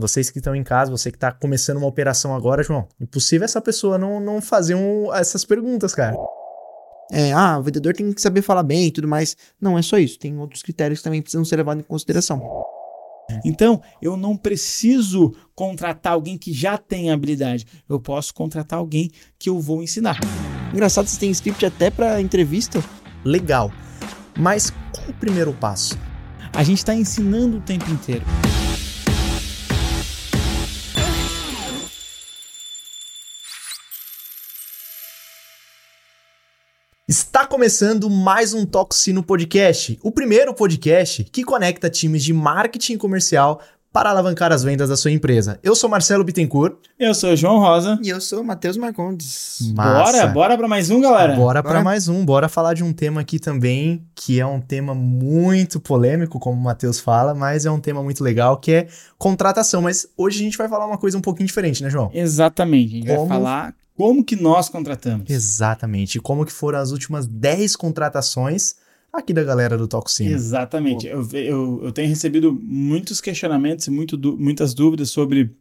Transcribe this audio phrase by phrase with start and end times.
[0.00, 3.60] Vocês que estão em casa, você que está começando uma operação agora, João, impossível essa
[3.60, 6.16] pessoa não, não fazer um, essas perguntas, cara.
[7.12, 9.36] É, ah, o vendedor tem que saber falar bem e tudo mais.
[9.60, 12.40] Não é só isso, tem outros critérios que também precisam ser levados em consideração.
[13.44, 17.66] Então, eu não preciso contratar alguém que já tem habilidade.
[17.88, 20.18] Eu posso contratar alguém que eu vou ensinar.
[20.72, 22.82] Engraçado, você tem script até para entrevista.
[23.24, 23.70] Legal.
[24.36, 25.98] Mas qual o primeiro passo?
[26.54, 28.24] A gente está ensinando o tempo inteiro.
[37.10, 43.60] Está começando mais um Toxino Podcast, o primeiro podcast que conecta times de marketing comercial
[43.92, 45.58] para alavancar as vendas da sua empresa.
[45.60, 46.76] Eu sou Marcelo Bittencourt.
[46.96, 47.98] Eu sou João Rosa.
[48.00, 49.58] E eu sou Matheus Marcondes.
[49.74, 50.12] Massa.
[50.12, 51.34] Bora, bora para mais um, galera.
[51.34, 54.94] Bora para mais um, bora falar de um tema aqui também, que é um tema
[54.94, 58.86] muito polêmico, como o Matheus fala, mas é um tema muito legal, que é
[59.18, 59.82] contratação.
[59.82, 62.08] Mas hoje a gente vai falar uma coisa um pouquinho diferente, né, João?
[62.14, 62.94] Exatamente.
[62.94, 65.28] A gente Como- vai falar como que nós contratamos.
[65.28, 66.16] Exatamente.
[66.16, 68.76] E como que foram as últimas 10 contratações
[69.12, 70.30] aqui da galera do Toxino.
[70.30, 71.06] Exatamente.
[71.06, 75.54] Eu, eu, eu tenho recebido muitos questionamentos e muito, muitas dúvidas sobre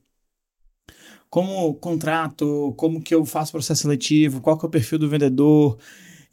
[1.30, 5.78] como contrato, como que eu faço processo seletivo, qual que é o perfil do vendedor.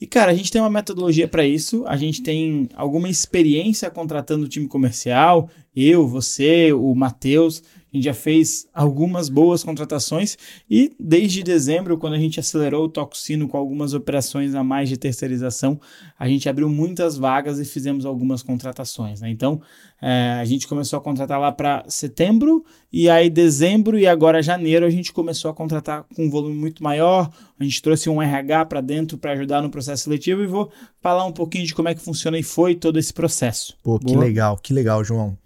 [0.01, 4.45] E, cara, a gente tem uma metodologia para isso, a gente tem alguma experiência contratando
[4.45, 10.37] o time comercial, eu, você, o Matheus, a gente já fez algumas boas contratações
[10.69, 14.97] e desde dezembro, quando a gente acelerou o Toxino com algumas operações a mais de
[14.97, 15.81] terceirização,
[16.19, 19.21] a gente abriu muitas vagas e fizemos algumas contratações.
[19.21, 19.31] né?
[19.31, 19.61] Então,
[20.03, 24.85] é, a gente começou a contratar lá para setembro, e aí dezembro e agora janeiro
[24.85, 27.31] a gente começou a contratar com um volume muito maior.
[27.59, 30.71] A gente trouxe um RH para dentro para ajudar no processo seletivo e vou
[31.01, 33.77] falar um pouquinho de como é que funciona e foi todo esse processo.
[33.83, 34.21] Pô, que Boa.
[34.21, 35.39] legal, que legal, João.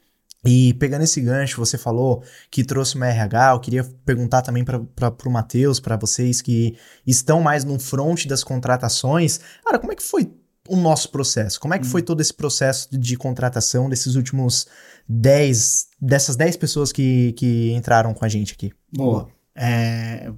[0.44, 4.78] E pegando esse gancho, você falou que trouxe uma RH, eu queria perguntar também para
[4.78, 9.40] o Matheus, para vocês que estão mais no front das contratações.
[9.64, 10.32] Cara, como é que foi
[10.68, 11.60] o nosso processo?
[11.60, 14.66] Como é que foi todo esse processo de contratação desses últimos
[15.08, 18.72] 10, dessas 10 pessoas que, que entraram com a gente aqui?
[18.92, 19.28] Boa.
[19.54, 20.32] É...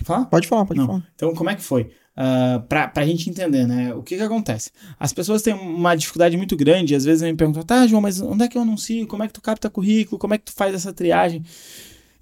[0.00, 0.24] Quer falar?
[0.24, 0.86] Pode falar, pode Não.
[0.86, 1.02] falar.
[1.14, 1.90] Então, como é que foi?
[2.16, 3.94] Uh, para a gente entender, né?
[3.94, 4.70] O que que acontece?
[4.98, 8.44] As pessoas têm uma dificuldade muito grande, às vezes me perguntam, tá, João, mas onde
[8.44, 9.06] é que eu anuncio?
[9.06, 10.18] Como é que tu capta currículo?
[10.18, 11.42] Como é que tu faz essa triagem?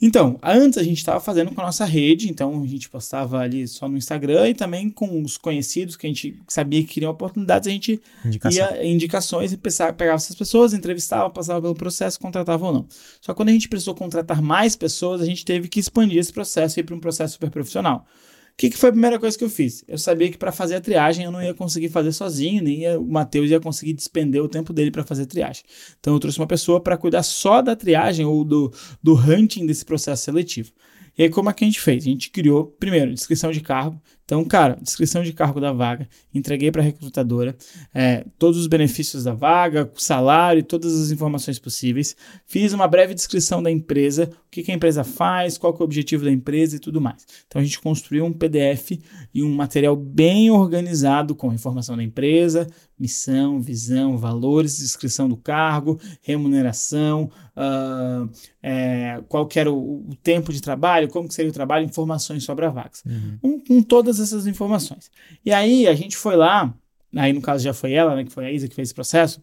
[0.01, 3.67] Então, antes a gente estava fazendo com a nossa rede, então a gente postava ali
[3.67, 7.67] só no Instagram e também com os conhecidos que a gente sabia que queriam oportunidades,
[7.67, 8.59] a gente Indicação.
[8.59, 12.87] ia indicações e pegava essas pessoas, entrevistava, passava pelo processo, contratava ou não.
[13.21, 16.33] Só que quando a gente precisou contratar mais pessoas, a gente teve que expandir esse
[16.33, 18.07] processo e ir para um processo super profissional.
[18.59, 19.85] O que, que foi a primeira coisa que eu fiz?
[19.87, 22.99] Eu sabia que para fazer a triagem eu não ia conseguir fazer sozinho, nem ia-
[22.99, 25.63] o Matheus ia conseguir despender o tempo dele para fazer a triagem.
[26.01, 29.85] Então eu trouxe uma pessoa para cuidar só da triagem ou do, do hunting desse
[29.85, 30.73] processo seletivo.
[31.19, 32.05] E aí, como é que a gente fez?
[32.05, 34.01] A gente criou, primeiro, descrição de cargo.
[34.25, 37.57] Então, cara, descrição de cargo da vaga, entreguei para a recrutadora
[37.95, 42.15] é, todos os benefícios da vaga, salário, todas as informações possíveis.
[42.47, 45.83] Fiz uma breve descrição da empresa, o que, que a empresa faz, qual é o
[45.83, 47.27] objetivo da empresa e tudo mais.
[47.47, 49.01] Então, a gente construiu um PDF
[49.33, 52.67] e um material bem organizado com informação da empresa,
[52.99, 57.31] missão, visão, valores, descrição do cargo, remuneração,
[57.61, 58.29] ah,
[58.63, 62.45] é, qual que era o, o tempo de trabalho, como que seria o trabalho, informações
[62.45, 62.93] sobre a vaga.
[63.43, 65.11] Com, com todas essas informações.
[65.45, 66.73] E aí a gente foi lá,
[67.17, 69.43] aí no caso já foi ela, né, que foi a Isa que fez esse processo.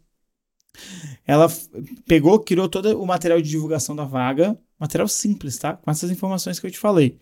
[1.28, 1.48] Ela
[2.08, 5.74] pegou, criou todo o material de divulgação da vaga, material simples, tá?
[5.74, 7.18] Com essas informações que eu te falei.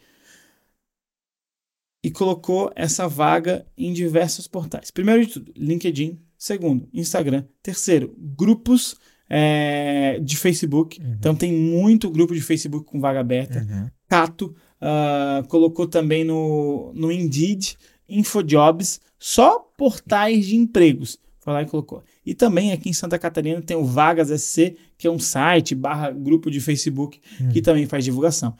[2.03, 4.91] E colocou essa vaga em diversos portais.
[4.91, 6.19] Primeiro de tudo, LinkedIn.
[6.37, 7.45] Segundo, Instagram.
[7.61, 8.97] Terceiro, grupos
[9.29, 11.01] é, de Facebook.
[11.01, 13.59] Então tem muito grupo de Facebook com vaga aberta.
[13.59, 13.87] Uhum.
[14.07, 17.77] Cato, ah, colocou também no, no Indeed,
[18.09, 21.17] Infojobs, só portais de empregos.
[21.39, 22.03] Foi lá e colocou.
[22.25, 26.11] E também aqui em Santa Catarina tem o Vagas SC, que é um site barra
[26.11, 27.19] grupo de Facebook
[27.51, 28.55] que também faz divulgação.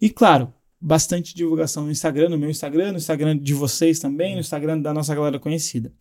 [0.00, 4.40] E claro, bastante divulgação no Instagram, no meu Instagram, no Instagram de vocês também, no
[4.40, 5.92] Instagram da nossa galera conhecida.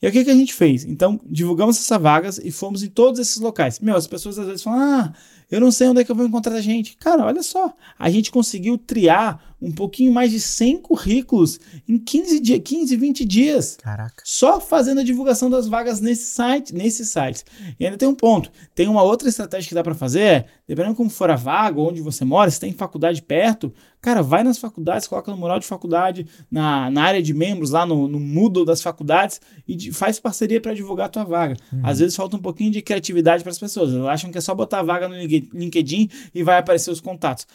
[0.00, 0.84] E o que, que a gente fez?
[0.84, 3.80] Então, divulgamos essas vagas e fomos em todos esses locais.
[3.80, 5.12] Meu, as pessoas às vezes falam: ah,
[5.50, 6.96] eu não sei onde é que eu vou encontrar a gente.
[6.96, 11.58] Cara, olha só, a gente conseguiu triar um pouquinho mais de 100 currículos
[11.88, 13.78] em 15, dias, 15 20 dias.
[13.80, 14.22] Caraca.
[14.24, 17.44] Só fazendo a divulgação das vagas nesse site, nesses sites.
[17.80, 18.50] E ainda tem um ponto.
[18.74, 22.02] Tem uma outra estratégia que dá para fazer, é, dependendo como for a vaga, onde
[22.02, 26.26] você mora, se tem faculdade perto, cara, vai nas faculdades, coloca no mural de faculdade,
[26.50, 30.74] na, na área de membros, lá no, no Moodle das faculdades, e faz parceria para
[30.74, 31.56] divulgar a tua vaga.
[31.82, 33.92] Às vezes falta um pouquinho de criatividade para as pessoas.
[33.94, 36.90] Elas acham que é só botar a vaga no LinkedIn Link- LinkedIn e vai aparecer
[36.90, 37.46] os contatos.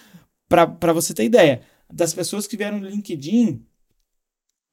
[0.50, 1.62] Para você ter ideia,
[1.92, 3.62] das pessoas que vieram no LinkedIn,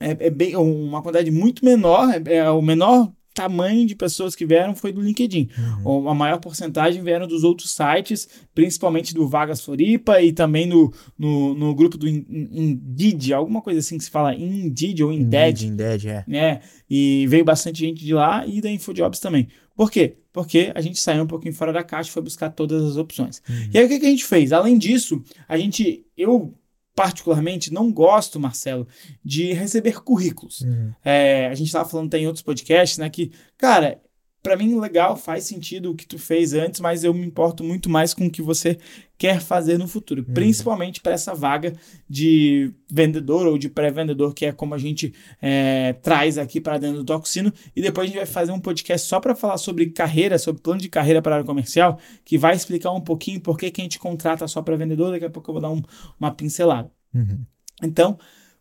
[0.00, 4.44] é, é bem, uma quantidade muito menor, é, é o menor tamanho de pessoas que
[4.44, 5.48] vieram foi do LinkedIn.
[5.84, 6.08] Uhum.
[6.08, 11.54] A maior porcentagem vieram dos outros sites, principalmente do Vagas Floripa e também no, no,
[11.54, 15.66] no grupo do In- In- Indeed, alguma coisa assim que se fala Indeed ou Indeed,
[15.66, 16.24] Indeed, é.
[16.26, 16.60] né?
[16.90, 19.46] E veio bastante gente de lá e da InfoJobs também.
[19.76, 20.16] Por quê?
[20.38, 23.42] Porque a gente saiu um pouquinho fora da caixa e foi buscar todas as opções.
[23.48, 23.70] Uhum.
[23.74, 24.52] E aí o que, que a gente fez?
[24.52, 26.54] Além disso, a gente, eu
[26.94, 28.86] particularmente não gosto, Marcelo,
[29.24, 30.60] de receber currículos.
[30.60, 30.92] Uhum.
[31.04, 33.10] É, a gente tava falando até em outros podcasts, né?
[33.10, 34.00] Que, cara,
[34.42, 37.90] pra mim, legal, faz sentido o que tu fez antes, mas eu me importo muito
[37.90, 38.78] mais com o que você
[39.18, 41.72] quer fazer no futuro, principalmente para essa vaga
[42.08, 45.12] de vendedor ou de pré-vendedor, que é como a gente
[45.42, 47.52] é, traz aqui para dentro do Toxino.
[47.74, 50.80] E depois a gente vai fazer um podcast só para falar sobre carreira, sobre plano
[50.80, 53.84] de carreira para a área comercial, que vai explicar um pouquinho por que, que a
[53.84, 55.10] gente contrata só pré-vendedor.
[55.10, 55.82] Daqui a pouco eu vou dar um-
[56.18, 56.88] uma pincelada.
[57.12, 57.44] Uhum.
[57.82, 58.16] Então,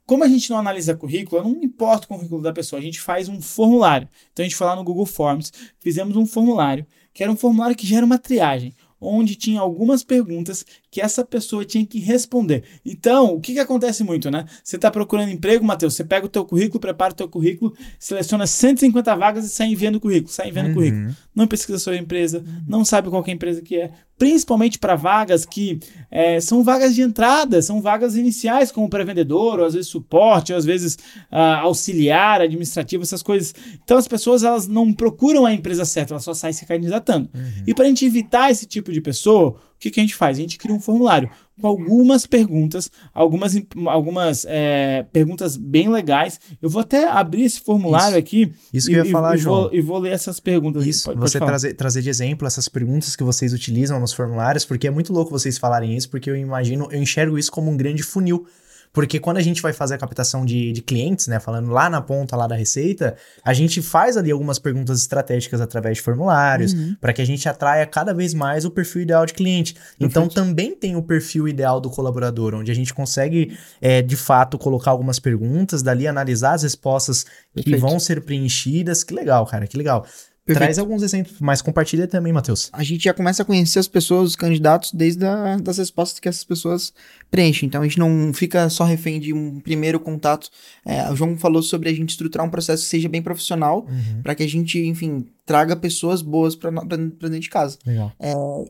[0.07, 2.79] como a gente não analisa currículo, eu não me importo com o currículo da pessoa,
[2.79, 4.07] a gente faz um formulário.
[4.31, 7.75] Então a gente foi lá no Google Forms, fizemos um formulário, que era um formulário
[7.75, 12.63] que gera uma triagem, onde tinha algumas perguntas que essa pessoa tinha que responder.
[12.83, 14.45] Então, o que, que acontece muito, né?
[14.63, 18.47] Você está procurando emprego, Matheus, você pega o teu currículo, prepara o teu currículo, seleciona
[18.47, 21.13] 150 vagas e sai enviando currículo, sai enviando currículo Uhum.
[21.35, 24.79] não pesquisa sobre a empresa, não sabe qual que é a empresa que é, principalmente
[24.79, 25.79] para vagas que
[26.09, 30.57] é, são vagas de entrada, são vagas iniciais, como pré-vendedor, ou às vezes suporte, ou
[30.57, 30.97] às vezes
[31.31, 33.53] ah, auxiliar, administrativo, essas coisas.
[33.83, 37.29] Então as pessoas elas não procuram a empresa certa, elas só saem se candidatando.
[37.65, 40.37] E para a gente evitar esse tipo de pessoa, o que, que a gente faz?
[40.37, 43.55] A gente cria um formulário com algumas perguntas, algumas,
[43.87, 46.39] algumas é, perguntas bem legais.
[46.61, 48.17] Eu vou até abrir esse formulário Isso.
[48.19, 49.61] aqui Isso que eu ia e, falar, e João.
[49.63, 50.85] Vou, e vou ler essas perguntas.
[50.85, 51.51] Isso, Pode- pode você falar.
[51.51, 55.31] trazer, trazer de exemplo essas perguntas que vocês utilizam nos formulários, porque é muito louco
[55.31, 58.45] vocês falarem isso, porque eu imagino, eu enxergo isso como um grande funil.
[58.91, 62.01] Porque quando a gente vai fazer a captação de, de clientes, né, falando lá na
[62.01, 67.13] ponta lá da receita, a gente faz ali algumas perguntas estratégicas através de formulários, para
[67.13, 69.75] que a gente atraia cada vez mais o perfil ideal de cliente.
[69.99, 74.57] Então também tem o perfil ideal do colaborador, onde a gente consegue, é, de fato,
[74.57, 77.79] colocar algumas perguntas, dali analisar as respostas que Perfeito.
[77.79, 79.03] vão ser preenchidas.
[79.03, 80.05] Que legal, cara, que legal.
[80.47, 80.63] Perfeito.
[80.63, 82.69] Traz alguns exemplos, mas compartilha também, Matheus.
[82.71, 86.29] a gente já começa a conhecer as pessoas, os candidatos, desde a, das respostas que
[86.29, 86.93] essas pessoas
[87.29, 87.67] preenchem.
[87.67, 90.49] Então a gente não fica só refém de um primeiro contato.
[90.85, 93.85] É, o João falou sobre a gente estruturar um processo que seja bem profissional,
[94.23, 97.79] para que a gente, enfim, traga pessoas boas para dentro de casa.
[97.85, 98.11] Legal.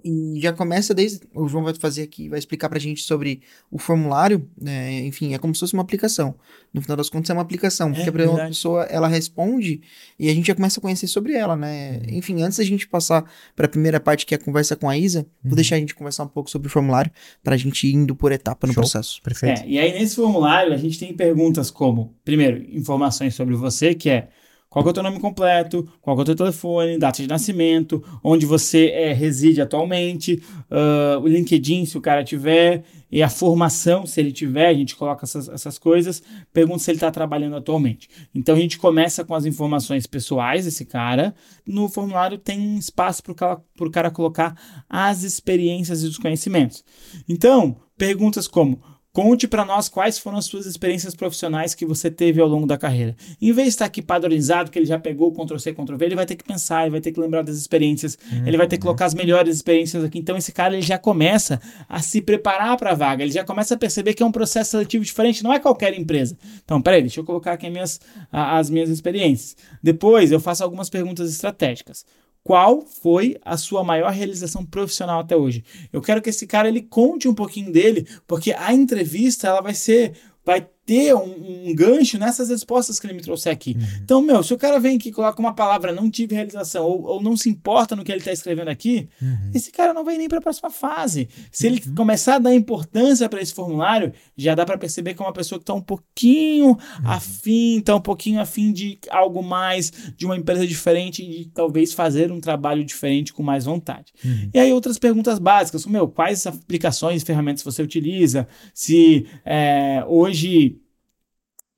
[0.05, 1.21] E já começa desde.
[1.33, 3.41] O João vai fazer aqui, vai explicar pra gente sobre
[3.71, 4.47] o formulário.
[4.55, 6.35] né, enfim, é como se fosse uma aplicação.
[6.71, 7.91] No final das contas, é uma aplicação.
[7.91, 8.49] Porque a verdade.
[8.49, 9.81] pessoa ela responde
[10.19, 11.99] e a gente já começa a conhecer sobre ela, né?
[12.09, 13.25] Enfim, antes da gente passar
[13.55, 16.25] pra primeira parte, que é a conversa com a Isa, vou deixar a gente conversar
[16.25, 17.11] um pouco sobre o formulário
[17.43, 18.83] pra gente ir indo por etapa no Show.
[18.83, 19.19] processo.
[19.23, 19.63] Perfeito.
[19.63, 24.11] É, e aí nesse formulário a gente tem perguntas como, primeiro, informações sobre você, que
[24.11, 24.27] é
[24.83, 28.45] qual é o teu nome completo, qual é o teu telefone, data de nascimento, onde
[28.45, 34.19] você é, reside atualmente, ah, o LinkedIn, se o cara tiver, e a formação, se
[34.19, 36.21] ele tiver, a gente coloca essas, essas coisas,
[36.51, 38.09] pergunta se ele está trabalhando atualmente.
[38.35, 41.33] Então a gente começa com as informações pessoais desse cara,
[41.65, 44.55] no formulário tem espaço para o cara colocar
[44.89, 46.83] as experiências e os conhecimentos.
[47.27, 48.81] Então, perguntas como
[49.17, 52.77] Conte para nós quais foram as suas experiências profissionais que você teve ao longo da
[52.77, 53.15] carreira.
[53.41, 56.35] Em vez de estar aqui padronizado, que ele já pegou Ctrl-C, Ctrl-V, ele vai ter
[56.35, 59.15] que pensar, ele vai ter que lembrar das experiências, ele vai ter que colocar as
[59.15, 60.19] melhores experiências aqui.
[60.19, 61.59] Então, esse cara ele já começa
[61.89, 64.69] a se preparar para a vaga, ele já começa a perceber que é um processo
[64.69, 66.37] seletivo diferente, não é qualquer empresa.
[66.63, 67.99] Então, peraí, deixa eu colocar aqui as minhas,
[68.31, 69.57] as minhas experiências.
[69.81, 72.05] Depois, eu faço algumas perguntas estratégicas.
[72.47, 75.65] Qual foi a sua maior realização profissional até hoje?
[75.91, 79.73] Eu quero que esse cara ele conte um pouquinho dele, porque a entrevista ela vai
[79.73, 80.13] ser,
[80.45, 83.75] vai ter um, um gancho nessas respostas que ele me trouxe aqui.
[84.01, 87.03] Então, meu, se o cara vem aqui e coloca uma palavra não tive realização ou,
[87.03, 89.09] ou não se importa no que ele está escrevendo aqui,
[89.53, 91.27] esse cara não vai nem para a próxima fase.
[91.51, 95.25] Se ele começar a dar importância para esse formulário, já dá para perceber que é
[95.25, 100.25] uma pessoa que está um pouquinho afim, está um pouquinho afim de algo mais, de
[100.25, 104.13] uma empresa diferente e de talvez fazer um trabalho diferente com mais vontade.
[104.53, 110.05] E aí outras perguntas básicas, como, meu, quais aplicações e ferramentas você utiliza, se é,
[110.07, 110.76] hoje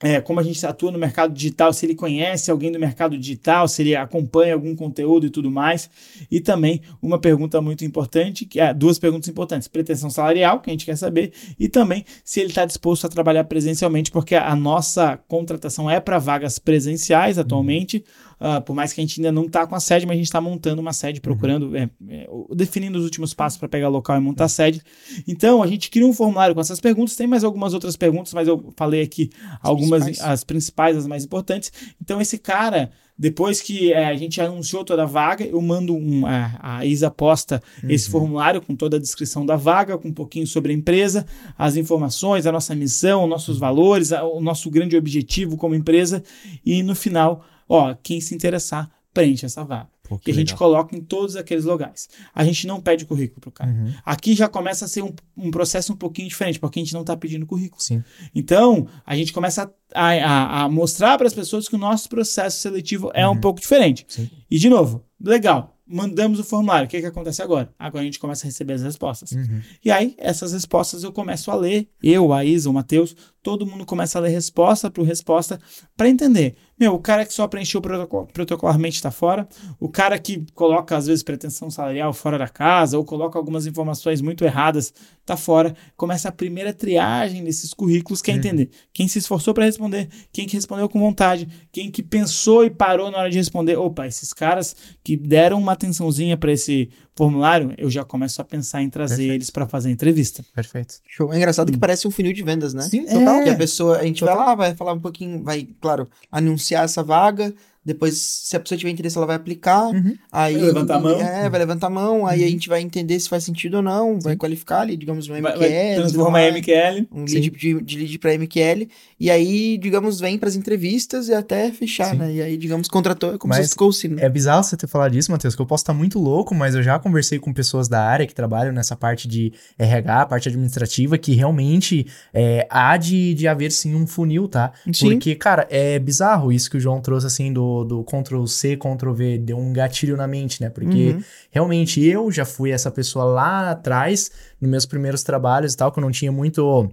[0.02, 3.68] é, como a gente atua no mercado digital, se ele conhece alguém do mercado digital,
[3.68, 5.90] se ele acompanha algum conteúdo e tudo mais.
[6.32, 10.74] E também uma pergunta muito importante, que é duas perguntas importantes: pretensão salarial, que a
[10.74, 15.18] gente quer saber, e também se ele está disposto a trabalhar presencialmente, porque a nossa
[15.28, 18.04] contratação é para vagas presenciais atualmente.
[18.40, 20.26] Uh, por mais que a gente ainda não está com a sede, mas a gente
[20.26, 21.76] está montando uma sede, procurando, uhum.
[21.76, 24.82] é, é, definindo os últimos passos para pegar local e montar a sede.
[25.28, 28.48] Então, a gente cria um formulário com essas perguntas, tem mais algumas outras perguntas, mas
[28.48, 30.32] eu falei aqui as algumas, principais.
[30.32, 31.72] as principais, as mais importantes.
[32.02, 36.26] Então, esse cara depois que é, a gente anunciou toda a vaga, eu mando um,
[36.26, 37.90] a, a Isa posta uhum.
[37.90, 41.26] esse formulário com toda a descrição da vaga, com um pouquinho sobre a empresa,
[41.58, 43.60] as informações, a nossa missão, nossos uhum.
[43.60, 46.24] valores, a, o nosso grande objetivo como empresa.
[46.66, 49.90] E no final, ó, quem se interessar, preenche essa vaga.
[50.10, 52.10] Pô, que, que a gente coloca em todos aqueles lugares.
[52.34, 53.70] A gente não pede currículo pro cara.
[53.70, 53.94] Uhum.
[54.04, 57.02] Aqui já começa a ser um, um, processo um pouquinho diferente, porque a gente não
[57.02, 57.80] está pedindo currículo.
[57.80, 58.04] Sim.
[58.34, 62.60] Então, a gente começa a, a, a mostrar para as pessoas que o nosso processo
[62.60, 63.40] seletivo é um uhum.
[63.40, 64.04] pouco diferente.
[64.08, 64.28] Sim.
[64.50, 66.88] E, de novo, legal, mandamos o formulário.
[66.88, 67.74] O que, que acontece agora?
[67.78, 69.32] Agora a gente começa a receber as respostas.
[69.32, 69.62] Uhum.
[69.84, 71.88] E aí, essas respostas eu começo a ler.
[72.02, 75.60] Eu, a Isa, o Matheus, todo mundo começa a ler resposta por resposta
[75.96, 76.56] para entender.
[76.80, 79.48] Meu, o cara que só preencheu protocolarmente está fora.
[79.80, 84.22] O cara que coloca, às vezes, pretensão salarial fora da casa ou coloca algumas informações
[84.22, 85.76] muito erradas está fora.
[85.98, 88.38] Começa a primeira triagem desses currículos, quer uhum.
[88.38, 92.70] entender quem se esforçou para responder, quem que respondeu com vontade, quem que pensou e
[92.70, 93.76] parou na hora de responder.
[93.78, 98.82] Opa, esses caras que deram uma atençãozinha para esse formulário, eu já começo a pensar
[98.82, 99.34] em trazer Perfeito.
[99.34, 100.42] eles para fazer entrevista.
[100.56, 100.96] Perfeito.
[101.06, 101.34] Show.
[101.34, 101.74] É engraçado hum.
[101.74, 102.82] que parece um funil de vendas, né?
[102.84, 103.42] Sim, total.
[103.42, 103.44] É.
[103.44, 104.38] Que a pessoa, a gente total.
[104.38, 107.54] vai lá, vai falar um pouquinho, vai, claro, anunciar essa vaga,
[107.90, 109.88] depois, se a pessoa tiver interesse, ela vai aplicar.
[109.88, 110.16] Uhum.
[110.32, 111.20] Aí, vai levantar a mão.
[111.20, 112.20] É, vai levantar a mão.
[112.20, 112.28] Uhum.
[112.28, 112.52] Aí a uhum.
[112.52, 114.14] gente vai entender se faz sentido ou não.
[114.14, 114.20] Sim.
[114.20, 115.58] Vai qualificar ali, digamos, um MQL.
[115.58, 117.08] Vai, transformar em MQL.
[117.12, 118.88] Um lead de, de lead para MQL.
[119.20, 122.18] E aí, digamos, vem para as entrevistas e até fechar, Sim.
[122.18, 122.34] né?
[122.34, 124.24] E aí, digamos, contratou, é como mas se fosse né?
[124.24, 126.84] É bizarro você ter falado disso, Matheus, que eu posso estar muito louco, mas eu
[126.84, 131.34] já conversei com pessoas da área que trabalham nessa parte de RH, parte administrativa, que
[131.34, 134.72] realmente é, há de, de haver sim um funil, tá?
[134.94, 135.12] Sim.
[135.12, 139.14] Porque, cara, é bizarro isso que o João trouxe, assim, do, do Ctrl C, Ctrl
[139.14, 140.70] V, deu um gatilho na mente, né?
[140.70, 141.24] Porque uhum.
[141.52, 146.00] realmente eu já fui essa pessoa lá atrás, nos meus primeiros trabalhos e tal, que
[146.00, 146.92] eu não tinha muito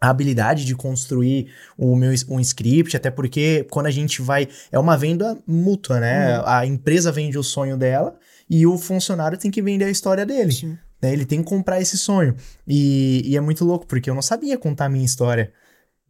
[0.00, 1.48] a habilidade de construir
[1.78, 6.38] o meu um script, até porque quando a gente vai é uma venda mútua, né?
[6.38, 6.44] Uhum.
[6.46, 8.16] A empresa vende o sonho dela
[8.48, 10.52] e o funcionário tem que vender a história dele.
[11.00, 11.12] Né?
[11.12, 12.34] Ele tem que comprar esse sonho.
[12.66, 15.52] E, e é muito louco, porque eu não sabia contar a minha história.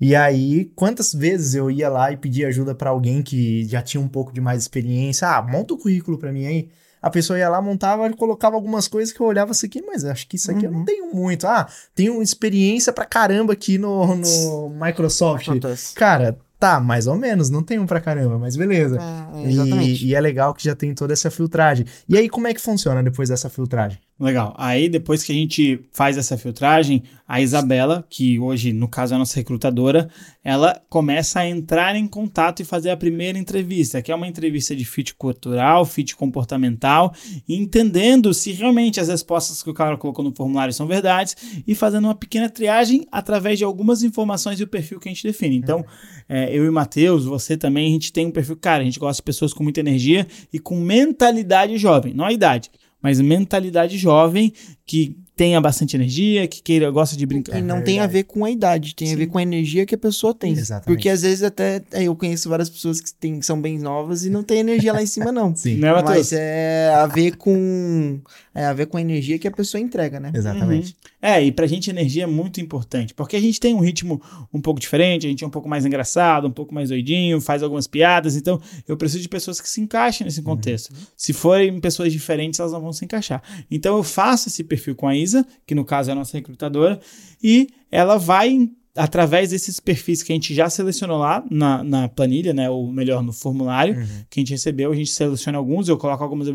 [0.00, 4.00] E aí, quantas vezes eu ia lá e pedia ajuda para alguém que já tinha
[4.00, 5.28] um pouco de mais experiência?
[5.28, 6.68] Ah, monta o currículo para mim aí.
[7.00, 10.04] A pessoa ia lá, montava e colocava algumas coisas que eu olhava assim aqui, mas
[10.04, 10.66] acho que isso aqui uhum.
[10.66, 10.84] eu não uhum.
[10.84, 11.46] tenho muito.
[11.46, 15.48] Ah, tenho experiência pra caramba aqui no, no Microsoft.
[15.48, 15.94] Acontece.
[15.94, 18.96] Cara, Tá, mais ou menos, não tem um pra caramba, mas beleza.
[18.98, 21.84] É, e, e, é legal que já tem toda essa filtragem.
[22.08, 23.98] E aí, como é que funciona depois dessa filtragem?
[24.18, 24.54] Legal.
[24.56, 29.16] Aí, depois que a gente faz essa filtragem, a Isabela, que hoje, no caso, é
[29.16, 30.08] a nossa recrutadora,
[30.44, 34.76] ela começa a entrar em contato e fazer a primeira entrevista, que é uma entrevista
[34.76, 37.12] de fit cultural, fit comportamental,
[37.48, 42.04] entendendo se realmente as respostas que o cara colocou no formulário são verdades e fazendo
[42.04, 45.56] uma pequena triagem através de algumas informações e o perfil que a gente define.
[45.56, 45.84] Então,
[46.28, 49.00] é, eu e o Matheus, você também, a gente tem um perfil, cara, a gente
[49.00, 52.70] gosta de pessoas com muita energia e com mentalidade jovem, não a idade,
[53.04, 54.50] mas mentalidade jovem
[54.86, 57.58] que tenha bastante energia, que queira, gosta de brincar.
[57.58, 59.14] E não é tem a ver com a idade, tem Sim.
[59.14, 60.52] a ver com a energia que a pessoa tem.
[60.52, 60.86] Exatamente.
[60.86, 64.30] Porque às vezes até é, eu conheço várias pessoas que tem, são bem novas e
[64.30, 65.54] não tem energia lá em cima, não.
[65.56, 65.76] Sim.
[65.76, 68.20] Não é, Mas é a ver com
[68.54, 70.30] é a ver com a energia que a pessoa entrega, né?
[70.32, 70.88] Exatamente.
[70.88, 71.10] Uhum.
[71.20, 74.22] É, e pra gente energia é muito importante, porque a gente tem um ritmo
[74.52, 77.62] um pouco diferente, a gente é um pouco mais engraçado, um pouco mais doidinho, faz
[77.62, 80.90] algumas piadas, então eu preciso de pessoas que se encaixem nesse contexto.
[80.90, 80.98] Uhum.
[81.16, 83.42] Se forem pessoas diferentes, elas não vão se encaixar.
[83.68, 85.16] Então eu faço esse perfil com a
[85.66, 87.00] Que no caso é a nossa recrutadora,
[87.42, 92.54] e ela vai através desses perfis que a gente já selecionou lá na, na planilha,
[92.54, 94.06] né, ou melhor, no formulário uhum.
[94.30, 96.46] que a gente recebeu, a gente seleciona alguns, eu coloco algumas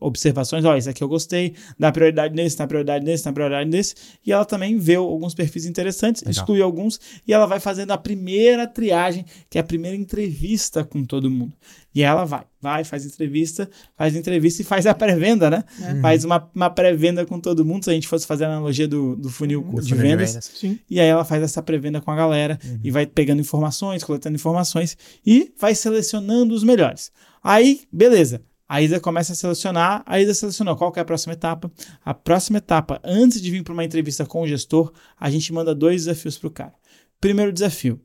[0.00, 3.94] observações, ó, esse aqui eu gostei, dá prioridade nesse, dá prioridade nesse, dá prioridade nesse,
[4.26, 6.32] e ela também vê alguns perfis interessantes, Legal.
[6.32, 11.04] exclui alguns, e ela vai fazendo a primeira triagem, que é a primeira entrevista com
[11.04, 11.52] todo mundo.
[11.94, 15.64] E ela vai, vai, faz entrevista, faz entrevista e faz a pré-venda, né?
[15.78, 16.00] Uhum.
[16.00, 19.14] Faz uma, uma pré-venda com todo mundo, se a gente fosse fazer a analogia do,
[19.14, 19.80] do funil uhum.
[19.80, 20.50] de, vendas.
[20.54, 20.80] de vendas.
[20.90, 22.80] E aí ela faz essa pré-venda com a galera uhum.
[22.82, 27.12] e vai pegando informações, coletando informações e vai selecionando os melhores.
[27.42, 28.42] Aí, beleza.
[28.66, 31.70] A Isa começa a selecionar, a Isa selecionou qual é a próxima etapa.
[32.04, 35.74] A próxima etapa, antes de vir para uma entrevista com o gestor, a gente manda
[35.74, 36.74] dois desafios para o cara.
[37.20, 38.00] Primeiro desafio,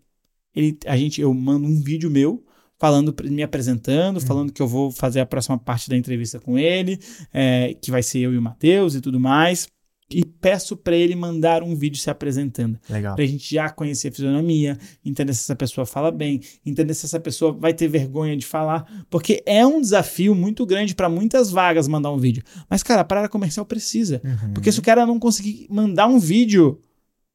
[0.56, 2.46] ele, a gente, eu mando um vídeo meu
[2.80, 4.26] falando, me apresentando, uhum.
[4.26, 6.98] falando que eu vou fazer a próxima parte da entrevista com ele,
[7.34, 9.68] é, que vai ser eu e o Matheus e tudo mais.
[10.12, 12.80] e peço para ele mandar um vídeo se apresentando.
[12.90, 13.16] Legal.
[13.16, 17.20] Pra gente já conhecer a fisionomia, entender se essa pessoa fala bem, entender se essa
[17.20, 21.88] pessoa vai ter vergonha de falar, porque é um desafio muito grande para muitas vagas
[21.88, 22.44] mandar um vídeo.
[22.70, 24.20] Mas, cara, para a área comercial precisa.
[24.24, 24.54] Uhum.
[24.54, 26.80] Porque se o cara não conseguir mandar um vídeo,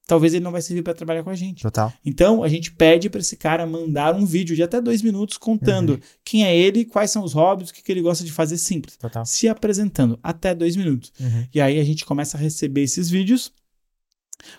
[0.06, 1.62] talvez ele não vai servir para trabalhar com a gente.
[1.62, 1.92] Total.
[2.04, 6.00] Então, a gente pede para esse cara mandar um vídeo de até dois minutos contando
[6.24, 8.96] quem é ele, quais são os hobbies, o que, que ele gosta de fazer simples.
[8.96, 9.24] Total.
[9.24, 11.12] Se apresentando, até dois minutos.
[11.18, 11.46] Uhum.
[11.54, 13.52] E aí a gente começa a receber esses vídeos,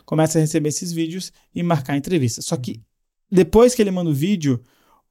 [0.05, 2.41] começa a receber esses vídeos e marcar a entrevista.
[2.41, 2.81] Só que
[3.31, 4.61] depois que ele manda o vídeo,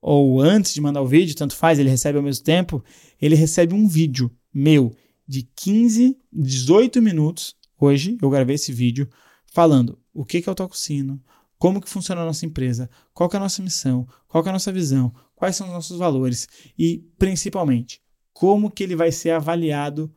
[0.01, 2.85] ou antes de mandar o vídeo, tanto faz, ele recebe ao mesmo tempo,
[3.21, 4.95] ele recebe um vídeo meu
[5.27, 7.55] de 15, 18 minutos.
[7.79, 9.09] Hoje eu gravei esse vídeo
[9.47, 11.21] falando o que, que é o Tococino,
[11.59, 14.53] como que funciona a nossa empresa, qual é a nossa missão, qual que é a
[14.53, 18.01] nossa visão, quais são os nossos valores e, principalmente,
[18.33, 20.13] como que ele vai ser avaliado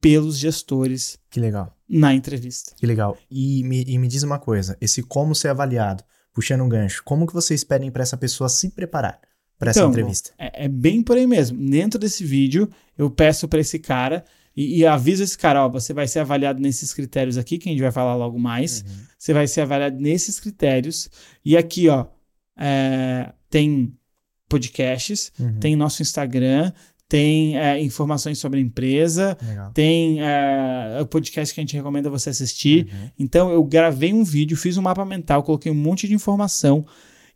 [0.00, 1.76] pelos gestores Que legal.
[1.88, 2.74] na entrevista.
[2.76, 3.16] Que legal.
[3.30, 6.02] E me, e me diz uma coisa: esse como ser avaliado,
[6.32, 9.20] puxando um gancho, como que vocês pedem para essa pessoa se preparar
[9.58, 10.30] para essa Então, entrevista?
[10.38, 11.58] É, é bem por aí mesmo.
[11.70, 14.24] Dentro desse vídeo, eu peço para esse cara
[14.60, 17.72] e, e aviso esse cara: ó, você vai ser avaliado nesses critérios aqui, que a
[17.72, 18.82] gente vai falar logo mais.
[18.82, 18.96] Uhum.
[19.18, 21.08] Você vai ser avaliado nesses critérios.
[21.44, 22.06] E aqui, ó,
[22.58, 23.94] é, tem
[24.48, 25.60] podcasts, Uhum.
[25.60, 26.72] tem nosso Instagram,
[27.08, 29.70] tem é, informações sobre a empresa, Legal.
[29.72, 32.86] tem é, o podcast que a gente recomenda você assistir.
[32.92, 33.10] Uhum.
[33.18, 36.84] Então eu gravei um vídeo, fiz um mapa mental, coloquei um monte de informação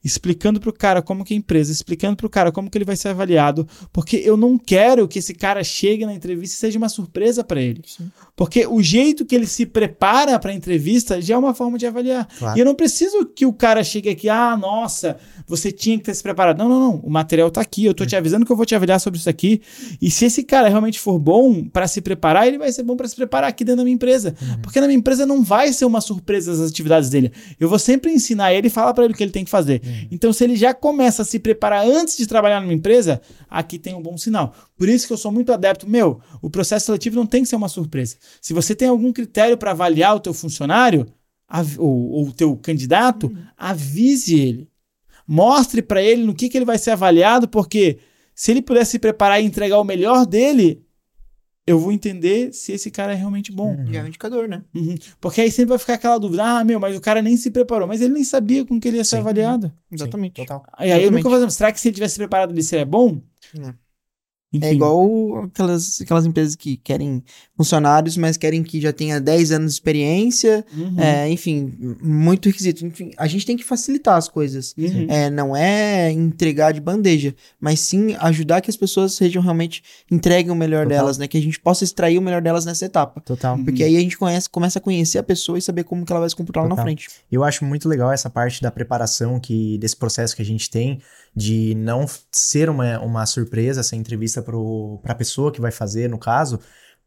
[0.04, 2.96] explicando pro cara como que é a empresa, explicando pro cara como que ele vai
[2.96, 6.88] ser avaliado, porque eu não quero que esse cara chegue na entrevista e seja uma
[6.88, 7.82] surpresa para ele.
[7.87, 8.11] Sim.
[8.37, 11.87] Porque o jeito que ele se prepara para a entrevista já é uma forma de
[11.87, 12.28] avaliar.
[12.38, 12.58] Claro.
[12.58, 16.14] E eu não preciso que o cara chegue aqui, ah, nossa, você tinha que ter
[16.14, 16.58] se preparado.
[16.58, 16.96] Não, não, não.
[16.96, 17.84] O material tá aqui.
[17.84, 19.61] Eu tô te avisando que eu vou te avaliar sobre isso aqui.
[20.02, 23.06] E se esse cara realmente for bom para se preparar, ele vai ser bom para
[23.06, 24.34] se preparar aqui dentro da minha empresa.
[24.62, 27.32] Porque na minha empresa não vai ser uma surpresa as atividades dele.
[27.58, 29.80] Eu vou sempre ensinar ele e falar para ele o que ele tem que fazer.
[30.11, 33.95] Então, se ele já começa a se preparar antes de trabalhar numa empresa, aqui tem
[33.95, 34.55] um bom sinal.
[34.77, 35.89] Por isso que eu sou muito adepto.
[35.89, 38.17] Meu, o processo seletivo não tem que ser uma surpresa.
[38.41, 41.07] Se você tem algum critério para avaliar o teu funcionário
[41.79, 44.69] ou, ou o teu candidato, avise ele.
[45.27, 47.99] Mostre para ele no que, que ele vai ser avaliado, porque
[48.35, 50.85] se ele puder se preparar e entregar o melhor dele,
[51.67, 53.75] eu vou entender se esse cara é realmente bom.
[53.75, 53.93] Uhum.
[53.93, 54.63] Já é um indicador, né?
[54.75, 54.95] Uhum.
[55.21, 57.89] Porque aí sempre vai ficar aquela dúvida: ah, meu, mas o cara nem se preparou,
[57.89, 59.23] mas ele nem sabia com que ele ia ser Sim.
[59.23, 59.73] avaliado.
[59.91, 60.41] Exatamente.
[60.41, 60.67] Sim, total.
[60.73, 61.25] Aí, aí eu Exatamente.
[61.25, 63.21] nunca vou será que se ele tivesse preparado ele seria bom?
[63.55, 63.75] Não.
[64.54, 64.67] Enfim.
[64.67, 67.23] É igual aquelas, aquelas empresas que querem
[67.56, 70.99] funcionários, mas querem que já tenha 10 anos de experiência, Uhum.
[71.00, 72.84] é, enfim, muito requisito.
[72.86, 74.75] Enfim, a gente tem que facilitar as coisas.
[74.78, 75.06] Uhum.
[75.08, 80.50] É, não é entregar de bandeja, mas sim ajudar que as pessoas sejam realmente entreguem
[80.50, 80.99] o melhor Total.
[80.99, 81.26] delas, né?
[81.26, 83.21] Que a gente possa extrair o melhor delas nessa etapa.
[83.21, 83.56] Total.
[83.56, 83.64] Uhum.
[83.64, 86.21] Porque aí a gente conhece, começa a conhecer a pessoa e saber como que ela
[86.21, 87.08] vai se comportar lá na frente.
[87.30, 91.00] Eu acho muito legal essa parte da preparação que desse processo que a gente tem
[91.34, 96.18] de não ser uma, uma surpresa essa entrevista pro, pra pessoa que vai fazer, no
[96.18, 96.60] caso,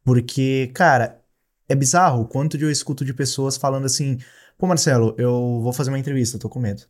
[0.04, 1.22] porque, cara,
[1.70, 4.18] é bizarro o quanto eu escuto de pessoas falando assim:
[4.58, 6.84] pô, Marcelo, eu vou fazer uma entrevista, eu tô com medo.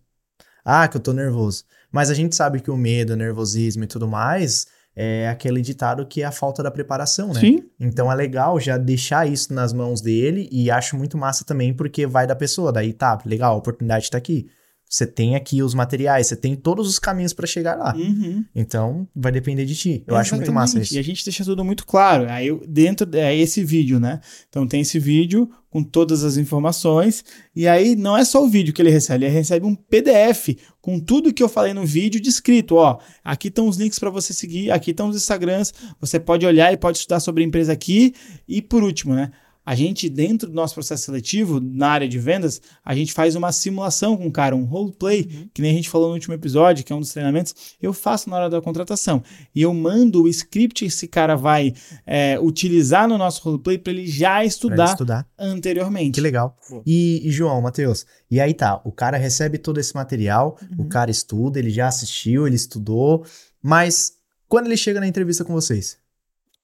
[0.63, 1.63] Ah, que eu tô nervoso.
[1.91, 6.05] Mas a gente sabe que o medo, o nervosismo e tudo mais é aquele ditado
[6.05, 7.39] que é a falta da preparação, né?
[7.39, 7.63] Sim.
[7.79, 12.05] Então é legal já deixar isso nas mãos dele e acho muito massa também porque
[12.05, 12.71] vai da pessoa.
[12.73, 14.49] Daí tá, legal, a oportunidade tá aqui.
[14.89, 17.93] Você tem aqui os materiais, você tem todos os caminhos pra chegar lá.
[17.95, 18.45] Uhum.
[18.55, 20.03] Então vai depender de ti.
[20.07, 20.85] Eu acho muito massa Exatamente.
[20.87, 20.95] isso.
[20.95, 22.25] E a gente deixa tudo muito claro.
[22.29, 24.21] Aí eu- dentro é esse vídeo, né?
[24.47, 27.23] Então tem esse vídeo com todas as informações.
[27.53, 30.99] E aí não é só o vídeo que ele recebe, ele recebe um PDF com
[30.99, 32.75] tudo que eu falei no vídeo descrito.
[32.75, 35.73] Ó, aqui estão os links para você seguir, aqui estão os Instagrams.
[35.99, 38.13] Você pode olhar e pode estudar sobre a empresa aqui.
[38.47, 39.31] E por último, né?
[39.69, 43.51] A gente, dentro do nosso processo seletivo, na área de vendas, a gente faz uma
[43.51, 46.93] simulação com o cara, um roleplay, que nem a gente falou no último episódio, que
[46.93, 49.21] é um dos treinamentos, eu faço na hora da contratação.
[49.53, 51.73] E eu mando o script que esse cara vai
[52.05, 55.27] é, utilizar no nosso roleplay para ele já estudar estudar.
[55.37, 56.13] anteriormente.
[56.15, 56.55] Que legal.
[56.85, 60.85] E, e, João, Matheus, e aí tá, o cara recebe todo esse material, Uhum.
[60.85, 63.25] o cara estuda, ele já assistiu, ele estudou,
[63.61, 64.13] mas
[64.47, 65.97] quando ele chega na entrevista com vocês,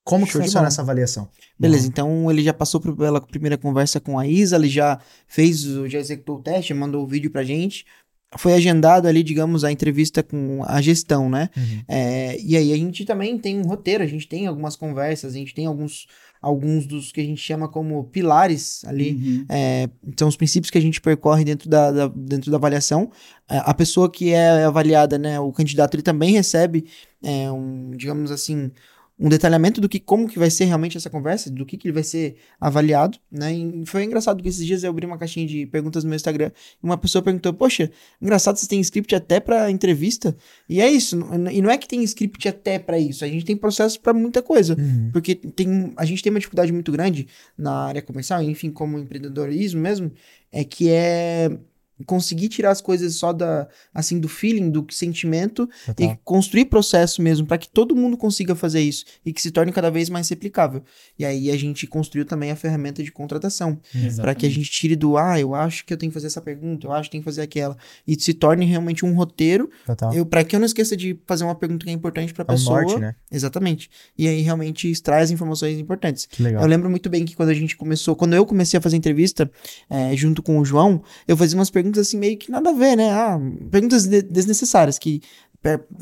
[0.04, 1.30] como que Show de funciona essa avaliação?
[1.58, 6.00] Beleza, então ele já passou pela primeira conversa com a Isa, ele já fez, já
[6.00, 7.86] executou o teste, mandou o vídeo pra gente.
[8.36, 11.50] Foi agendado ali, digamos, a entrevista com a gestão, né?
[11.56, 11.84] Uhum.
[11.88, 15.38] É, e aí a gente também tem um roteiro, a gente tem algumas conversas, a
[15.38, 16.08] gente tem alguns,
[16.42, 19.12] alguns dos que a gente chama como pilares ali.
[19.24, 19.46] Uhum.
[19.48, 19.88] É,
[20.18, 23.12] são os princípios que a gente percorre dentro da, da- dentro da avaliação.
[23.48, 26.86] É, a pessoa que é avaliada, né, o candidato, ele também recebe,
[27.24, 28.72] é, um, digamos assim,
[29.20, 31.94] um detalhamento do que como que vai ser realmente essa conversa, do que, que ele
[31.94, 33.54] vai ser avaliado, né?
[33.54, 36.52] E foi engraçado que esses dias eu abri uma caixinha de perguntas no meu Instagram
[36.82, 40.36] e uma pessoa perguntou: "Poxa, engraçado vocês têm script até para entrevista?"
[40.68, 41.16] E é isso,
[41.52, 44.42] e não é que tem script até para isso, a gente tem processo para muita
[44.42, 45.12] coisa, Uhum.
[45.14, 49.80] porque tem a gente tem uma dificuldade muito grande na área comercial, enfim, como empreendedorismo
[49.80, 50.12] mesmo,
[50.52, 51.52] é que é
[52.06, 56.12] conseguir tirar as coisas só da assim do feeling, do sentimento Total.
[56.12, 59.72] e construir processo mesmo para que todo mundo consiga fazer isso e que se torne
[59.72, 60.84] cada vez mais replicável.
[61.18, 63.80] E aí a gente construiu também a ferramenta de contratação
[64.18, 66.42] para que a gente tire do ah, eu acho que eu tenho que fazer essa
[66.42, 67.78] pergunta, eu acho que tenho que fazer aquela
[68.08, 70.14] e se torne realmente um roteiro, Total.
[70.14, 72.52] eu para que eu não esqueça de fazer uma pergunta que é importante para É
[72.52, 72.82] um pessoa.
[72.82, 73.16] norte, né?
[73.32, 73.90] Exatamente.
[74.18, 76.26] E aí realmente extrai as informações importantes.
[76.26, 76.62] Que legal.
[76.64, 79.50] Eu lembro muito bem que quando a gente começou, quando eu comecei a fazer entrevista
[79.90, 82.96] eh, junto com o João, eu fazia umas perguntas assim meio que nada a ver,
[82.96, 83.10] né?
[83.12, 83.40] Ah,
[83.72, 85.22] perguntas de- desnecessárias que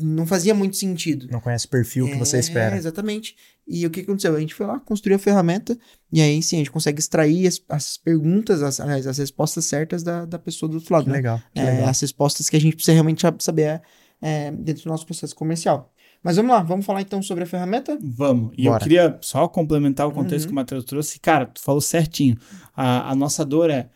[0.00, 1.28] não fazia muito sentido.
[1.30, 2.76] Não conhece o perfil que você É, espera.
[2.76, 3.36] Exatamente.
[3.66, 4.34] E o que aconteceu?
[4.34, 5.78] A gente foi lá, construiu a ferramenta,
[6.12, 10.24] e aí sim, a gente consegue extrair as, as perguntas, as, as respostas certas da,
[10.24, 11.04] da pessoa do outro lado.
[11.04, 11.16] Que né?
[11.16, 11.40] legal.
[11.54, 11.88] Que É, legal.
[11.88, 13.80] as respostas que a gente precisa realmente saber
[14.20, 15.92] é, dentro do nosso processo comercial.
[16.24, 17.96] Mas vamos lá, vamos falar então sobre a ferramenta?
[18.02, 18.52] Vamos.
[18.58, 18.76] E Bora.
[18.76, 20.48] eu queria só complementar o contexto Uhum.
[20.48, 21.20] que o Matheus trouxe.
[21.20, 22.36] Cara, tu falou certinho.
[22.76, 23.88] A, a nossa dor é.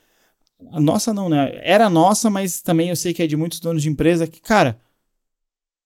[0.73, 1.59] A nossa não, né?
[1.62, 4.79] Era nossa, mas também eu sei que é de muitos donos de empresa que, cara,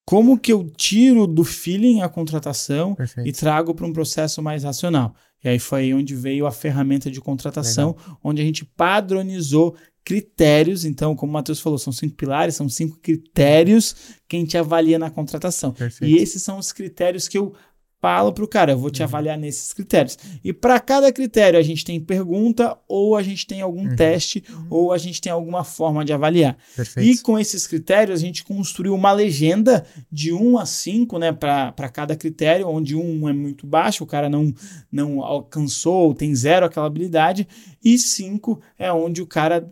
[0.05, 3.39] como que eu tiro do feeling a contratação e Perfeito.
[3.39, 5.15] trago para um processo mais racional?
[5.43, 10.85] E aí foi aí onde veio a ferramenta de contratação, onde a gente padronizou critérios.
[10.85, 13.95] Então, como o Matheus falou, são cinco pilares, são cinco critérios
[14.29, 15.73] que a gente avalia na contratação.
[15.73, 16.11] Perfeito.
[16.11, 17.55] E esses são os critérios que eu
[18.01, 18.93] falo pro cara, eu vou Uhum.
[18.93, 20.17] te avaliar nesses critérios.
[20.43, 23.97] E para cada critério a gente tem pergunta ou a gente tem algum Uhum.
[23.97, 26.57] teste ou a gente tem alguma forma de avaliar.
[26.75, 27.09] Perfeito.
[27.09, 31.73] E com esses critérios a gente construiu uma legenda de 1 a 5, né, para
[31.93, 34.53] cada critério, onde um é muito baixo, o cara não
[34.91, 37.47] não alcançou, tem zero aquela habilidade,
[37.85, 39.71] e 5 é onde o cara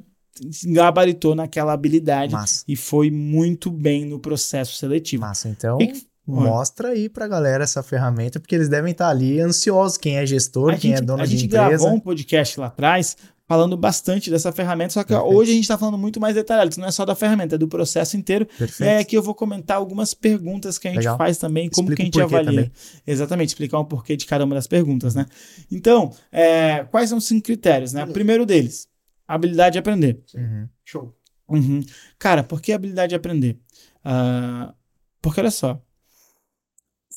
[0.66, 2.64] gabaritou naquela habilidade Massa.
[2.68, 5.22] e foi muito bem no processo seletivo.
[5.22, 5.48] Massa.
[5.48, 5.92] Então, E-
[6.28, 9.96] mostra aí pra galera essa ferramenta, porque eles devem estar ali ansiosos.
[9.96, 11.68] Quem é gestor, A quem gente, é dono a de gente empresa.
[11.68, 15.34] gravou um podcast lá atrás falando bastante dessa ferramenta, só que Perfeito.
[15.34, 17.58] hoje a gente está falando muito mais detalhado, que não é só da ferramenta, é
[17.58, 18.44] do processo inteiro.
[18.44, 18.90] Perfeito.
[18.90, 21.16] aí aqui eu vou comentar algumas perguntas que a gente Legal.
[21.16, 22.60] faz também, como Explica que a gente avalia.
[22.64, 22.72] também.
[23.06, 25.24] Exatamente, explicar um porquê de cada uma das perguntas, né?
[25.72, 28.04] Então, é, quais são os cinco critérios, né?
[28.04, 28.86] O primeiro deles,
[29.26, 30.20] habilidade de aprender.
[30.34, 30.68] Uhum.
[30.84, 31.14] Show.
[31.48, 31.80] Uhum.
[32.18, 33.58] Cara, por que habilidade de aprender?
[34.04, 34.74] Ah,
[35.22, 35.80] porque olha só,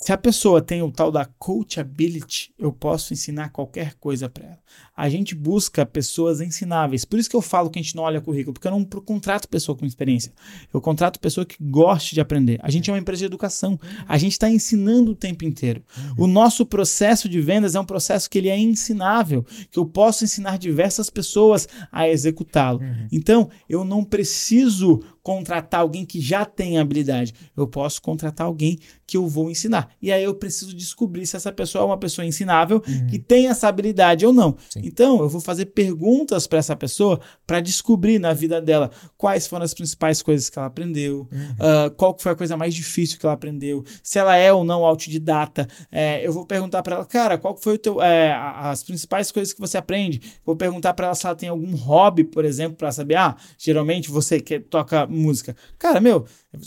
[0.02, 4.60] se a pessoa tem o tal da coachability, eu posso ensinar qualquer coisa para ela.
[5.02, 7.06] A gente busca pessoas ensináveis.
[7.06, 9.48] Por isso que eu falo que a gente não olha currículo, porque eu não contrato
[9.48, 10.32] pessoa com experiência.
[10.72, 12.60] Eu contrato pessoa que goste de aprender.
[12.62, 13.80] A gente é uma empresa de educação.
[14.08, 15.82] A gente está ensinando o tempo inteiro.
[16.16, 20.24] O nosso processo de vendas é um processo que ele é ensinável, que eu posso
[20.24, 22.80] ensinar diversas pessoas a executá-lo.
[22.80, 23.08] Uhum.
[23.12, 27.34] Então, eu não preciso contratar alguém que já tem habilidade.
[27.56, 29.90] Eu posso contratar alguém que eu vou ensinar.
[30.02, 33.08] E aí eu preciso descobrir se essa pessoa é uma pessoa ensinável Uhum.
[33.08, 34.58] que tem essa habilidade ou não.
[34.70, 34.82] Sim.
[34.92, 39.64] Então, eu vou fazer perguntas para essa pessoa para descobrir na vida dela quais foram
[39.64, 41.56] as principais coisas que ela aprendeu, Uhum.
[41.60, 44.86] ah, qual foi a coisa mais difícil que ela aprendeu, se ela é ou não
[44.86, 45.68] autodidata.
[45.92, 49.54] É, eu vou perguntar para ela, cara, qual foi o teu, é, as principais coisas
[49.54, 50.22] que você aprende.
[50.46, 54.10] Vou perguntar para ela se ela tem algum hobby, por exemplo, para saber, ah, geralmente
[54.12, 55.56] você que toca música.
[55.80, 56.26] Cara, meu,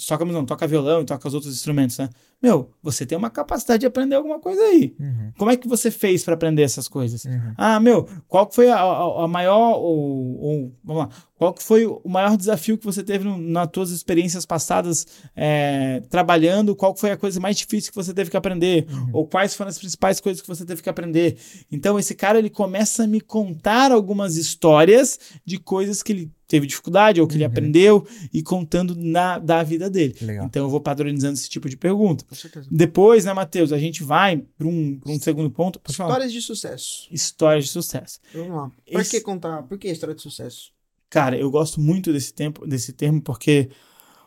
[0.08, 2.08] toca não, toca violão e toca os outros instrumentos, né?
[2.44, 4.94] Meu, você tem uma capacidade de aprender alguma coisa aí.
[5.00, 5.32] Uhum.
[5.38, 7.24] Como é que você fez para aprender essas coisas?
[7.24, 7.54] Uhum.
[7.56, 12.02] Ah, meu, qual foi a, a- a maior, ou, ou- vamos lá, qual foi o
[12.06, 16.76] maior desafio que você teve no- nas suas experiências passadas é, trabalhando?
[16.76, 18.86] Qual foi a coisa mais difícil que você teve que aprender?
[18.90, 19.08] Uhum.
[19.14, 21.38] Ou quais foram as principais coisas que você teve que aprender?
[21.72, 26.66] Então, esse cara, ele começa a me contar algumas histórias de coisas que ele teve
[26.66, 27.50] dificuldade ou que ele Uhum.
[27.50, 30.14] aprendeu e contando na, da vida dele.
[30.20, 30.46] Legal.
[30.46, 32.24] Então, eu vou padronizando esse tipo de pergunta.
[32.24, 32.68] Com certeza.
[32.70, 35.80] Depois, né, Matheus, a gente vai para um, pra um segundo ponto.
[35.80, 36.10] Pode falar.
[36.10, 37.08] Histórias de sucesso.
[37.10, 38.18] Histórias de sucesso.
[38.32, 38.70] Vamos lá.
[38.90, 39.62] Pra Esse- que contar?
[39.64, 40.72] Por que história de sucesso?
[41.10, 43.70] Cara, eu gosto muito desse tempo, desse termo, porque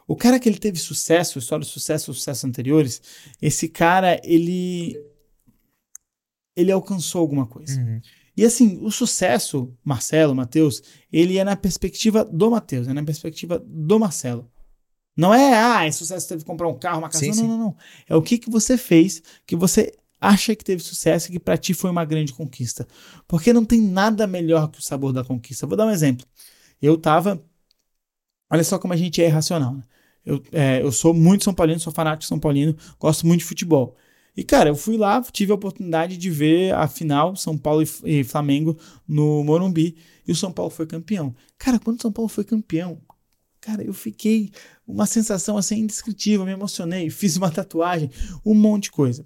[0.08, 3.01] o cara que ele teve sucesso, história de sucesso, sucessos anteriores,
[3.41, 4.95] esse cara, ele
[6.56, 7.80] ele alcançou alguma coisa.
[7.80, 8.01] Uhum.
[8.38, 13.60] E assim, o sucesso, Marcelo, Matheus, ele é na perspectiva do Matheus, é na perspectiva
[13.65, 14.47] do Marcelo.
[15.17, 17.23] Não é, ah, é sucesso teve que comprar um carro, uma casa.
[17.23, 17.47] Sim, não, sim.
[17.47, 17.78] não, não.
[18.08, 21.58] É o que, que você fez que você acha que teve sucesso e que pra
[21.58, 22.88] ti foi uma grande conquista.
[23.28, 25.65] Porque não tem nada melhor que o sabor da conquista.
[25.65, 26.23] Vou dar um exemplo.
[26.80, 27.43] Eu tava.
[28.52, 29.73] Olha só como a gente é irracional.
[29.73, 29.82] Né?
[30.23, 33.45] Eu, é, eu sou muito São Paulino, sou fanático de São Paulino, gosto muito de
[33.45, 33.95] futebol.
[34.38, 38.23] E, cara, eu fui lá, tive a oportunidade de ver a final São Paulo e
[38.23, 39.97] Flamengo no Morumbi.
[40.28, 41.36] E o São Paulo foi campeão.
[41.58, 43.02] Cara, quando o São Paulo foi campeão,
[43.60, 44.52] cara, eu fiquei
[44.86, 48.12] uma sensação assim indescritível, me emocionei, fiz uma tatuagem,
[48.45, 49.26] um monte de coisa.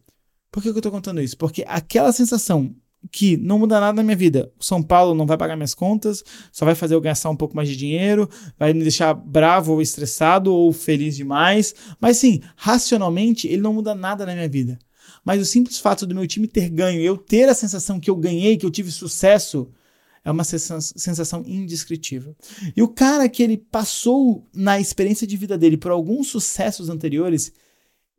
[0.50, 1.38] Por que, eu tô contando isso?
[1.38, 2.74] Porque aquela sensação
[3.12, 4.50] que não muda nada na minha vida.
[4.58, 7.56] O São Paulo não vai pagar minhas contas, só vai fazer eu gastar um pouco
[7.56, 11.76] mais de dinheiro, vai me deixar bravo ou estressado ou feliz demais.
[12.00, 14.80] Mas sim, racionalmente, ele não muda nada na minha vida.
[15.23, 18.15] Mas o simples fato do meu time ter ganho, eu ter a sensação que eu
[18.15, 19.71] ganhei, que eu tive sucesso,
[20.23, 22.36] é uma sensação indescritível.
[22.75, 27.51] E o cara que ele passou na experiência de vida dele por alguns sucessos anteriores,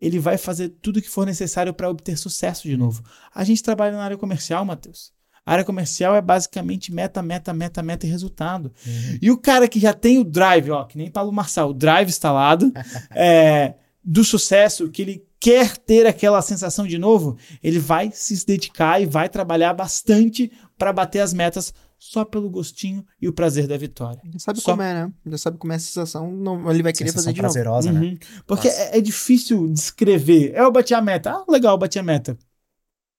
[0.00, 3.02] ele vai fazer tudo o que for necessário para obter sucesso de novo.
[3.34, 5.12] A gente trabalha na área comercial, Matheus.
[5.44, 8.72] A área comercial é basicamente meta, meta, meta, meta e resultado.
[8.86, 9.18] Uhum.
[9.20, 12.08] E o cara que já tem o drive, ó, que nem Paulo Marçal, o drive
[12.08, 12.72] instalado
[13.10, 19.02] é, do sucesso, que ele quer ter aquela sensação de novo, ele vai se dedicar
[19.02, 23.76] e vai trabalhar bastante para bater as metas só pelo gostinho e o prazer da
[23.76, 24.22] vitória.
[24.32, 24.70] Já sabe só...
[24.70, 25.12] como é, né?
[25.26, 28.04] Já sabe como é a sensação, não, ele vai querer fazer de prazerosa, novo.
[28.04, 28.12] né?
[28.12, 28.18] Uhum.
[28.46, 30.52] Porque é, é, difícil descrever.
[30.54, 31.32] É, eu bati a meta.
[31.32, 32.38] Ah, legal, eu bati a meta.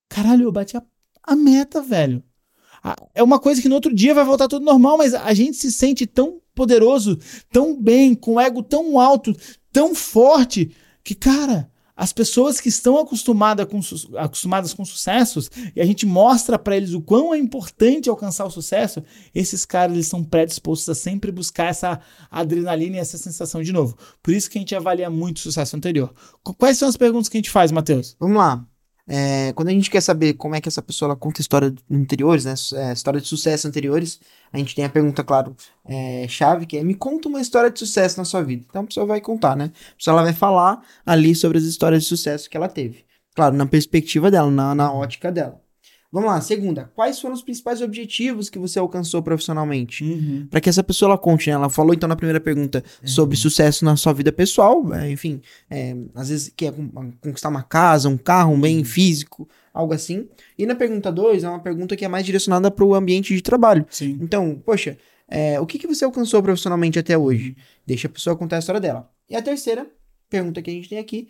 [0.08, 0.84] Caralho, eu bati a,
[1.24, 2.24] a meta, velho.
[3.14, 5.74] é uma coisa que no outro dia vai voltar tudo normal, mas a gente se
[5.74, 7.20] sente tão poderoso,
[7.52, 9.36] tão bem, com o ego tão alto,
[9.74, 13.79] tão forte, que, cara, as pessoas que estão acostumada com,
[14.17, 18.51] acostumadas com sucessos e a gente mostra para eles o quão é importante alcançar o
[18.51, 19.03] sucesso,
[19.34, 21.99] esses caras eles são predispostos a sempre buscar essa
[22.32, 23.95] adrenalina e essa sensação de novo.
[24.21, 26.13] Por isso que a gente avalia muito o sucesso anterior.
[26.58, 28.15] Quais são as perguntas que a gente faz, Matheus?
[28.19, 28.73] Vamos lá.
[29.08, 32.54] É, quando a gente quer saber como é que essa pessoa conta história anteriores, né,
[32.76, 34.20] é, história de sucesso anteriores,
[34.52, 37.78] a gente tem a pergunta, claro, é, chave, que é me conta uma história de
[37.80, 38.66] sucesso na sua vida.
[38.70, 39.72] Então a pessoa vai contar, né?
[39.94, 43.06] A pessoa ela vai falar ali sobre as histórias de sucesso que ela teve.
[43.36, 45.62] Claro, na perspectiva dela, na, na ótica dela.
[46.13, 46.91] Vamos lá, segunda.
[46.93, 50.04] Quais foram os principais objetivos que você alcançou profissionalmente?
[50.04, 50.45] Uhum.
[50.47, 51.56] Para que essa pessoa ela conte, né?
[51.56, 53.08] Ela falou então na primeira pergunta uhum.
[53.08, 56.71] sobre sucesso na sua vida pessoal, é, enfim, é, às vezes quer
[57.19, 58.86] conquistar uma casa, um carro, um bem uhum.
[58.86, 60.30] físico, algo assim.
[60.56, 63.41] E na pergunta 2 é uma pergunta que é mais direcionada para o ambiente de
[63.41, 63.84] trabalho.
[63.89, 64.19] Sim.
[64.21, 64.95] Então, poxa,
[65.28, 67.49] é, o que, que você alcançou profissionalmente até hoje?
[67.49, 67.63] Uhum.
[67.88, 69.10] Deixa a pessoa contar a história dela.
[69.28, 69.88] E a terceira
[70.30, 71.30] pergunta que a gente tem aqui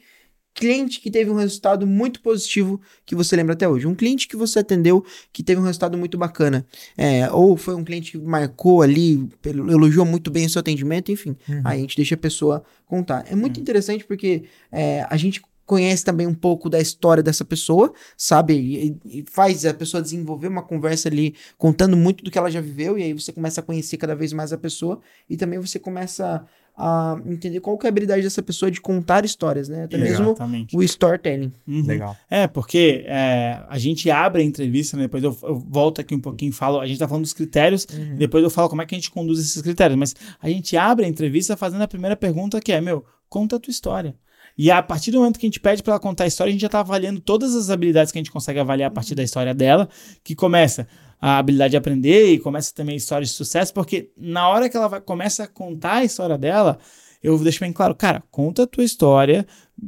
[0.54, 3.88] cliente que teve um resultado muito positivo que você lembra até hoje.
[3.88, 6.66] Um cliente que você atendeu que teve um resultado muito bacana.
[6.98, 11.36] É, ou foi um cliente que marcou ali, elogiou muito bem o seu atendimento, enfim.
[11.48, 11.62] Uhum.
[11.63, 13.26] Aí a gente deixa a pessoa contar.
[13.30, 13.62] É muito uhum.
[13.62, 18.54] interessante porque é, a gente conhece também um pouco da história dessa pessoa, sabe?
[18.54, 22.62] E, e, faz a pessoa desenvolver uma conversa ali contando muito do que ela já
[22.62, 24.99] viveu, e aí você começa a conhecer cada vez mais a pessoa,
[25.30, 26.45] e também você começa
[26.76, 29.84] a entender qual que é a habilidade dessa pessoa de contar histórias, né?
[29.84, 30.36] Até mesmo
[30.73, 31.54] o storytelling.
[31.67, 31.86] Uhum.
[31.86, 32.17] Legal.
[32.30, 35.04] É, porque é, a gente abre a entrevista, né?
[35.04, 37.86] depois eu, eu, volto aqui um pouquinho e falo, a gente tá falando dos critérios,
[37.93, 38.15] uhum.
[38.15, 41.06] depois eu falo como é que a gente conduz esses critérios, mas a gente abre
[41.06, 44.15] a entrevista fazendo a primeira pergunta que é, meu, conta a tua história.
[44.58, 46.52] E a partir do momento que a gente pede para ela contar a história, a
[46.52, 49.24] gente já está avaliando todas as habilidades que a gente consegue avaliar a partir da
[49.24, 49.89] história dela,
[50.24, 50.88] que começa
[51.20, 54.76] a habilidade de aprender e começa também a história de sucesso, porque na hora que
[54.76, 56.78] ela vai, começa a contar a história dela,
[57.24, 59.48] eu deixo bem claro, cara, conta a tua história,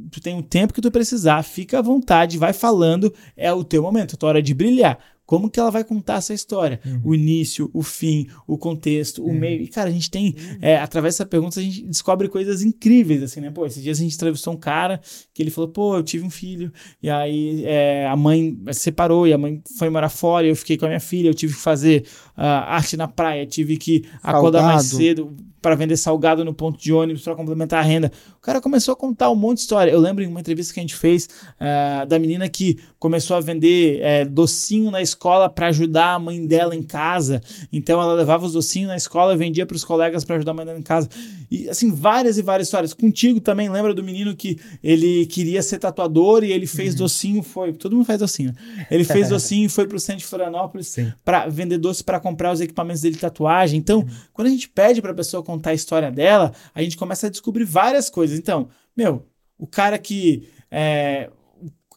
[0.09, 3.83] tu tem o tempo que tu precisar, fica à vontade, vai falando, é o teu
[3.83, 4.97] momento, a tua hora de brilhar.
[5.25, 6.79] Como que ela vai contar essa história?
[6.85, 7.01] Uhum.
[7.03, 9.31] O início, o fim, o contexto, uhum.
[9.31, 9.61] o meio.
[9.61, 10.57] E, cara, a gente tem, uhum.
[10.61, 13.49] é, através dessa pergunta, a gente descobre coisas incríveis, assim, né?
[13.49, 15.01] Pô, esses dias a gente entrevistou um cara
[15.33, 19.27] que ele falou, pô, eu tive um filho, e aí é, a mãe se separou,
[19.27, 21.53] e a mãe foi morar fora, e eu fiquei com a minha filha, eu tive
[21.53, 22.05] que fazer
[22.37, 24.37] uh, arte na praia, tive que Salgado.
[24.37, 25.35] acordar mais cedo
[25.65, 28.11] para vender salgado no ponto de ônibus para complementar a renda.
[28.37, 29.89] O cara começou a contar um monte de história.
[29.89, 33.39] Eu lembro em uma entrevista que a gente fez uh, da menina que começou a
[33.39, 37.41] vender uh, docinho na escola para ajudar a mãe dela em casa.
[37.71, 40.53] Então ela levava os docinhos na escola e vendia para os colegas para ajudar a
[40.53, 41.09] mãe dela em casa.
[41.49, 42.93] E assim, várias e várias histórias.
[42.93, 46.99] Contigo também, lembra do menino que ele queria ser tatuador e ele fez uhum.
[46.99, 47.73] docinho, foi.
[47.73, 48.53] Todo mundo faz docinho.
[48.53, 48.87] Né?
[48.91, 52.51] Ele fez docinho e foi para o centro de Florianópolis para vender doce para comprar
[52.51, 53.79] os equipamentos dele de tatuagem.
[53.79, 54.07] Então, uhum.
[54.33, 57.29] quando a gente pede para a pessoa contar a história dela, a gente começa a
[57.29, 58.37] descobrir várias coisas.
[58.37, 59.25] Então, meu,
[59.57, 61.29] o cara que é,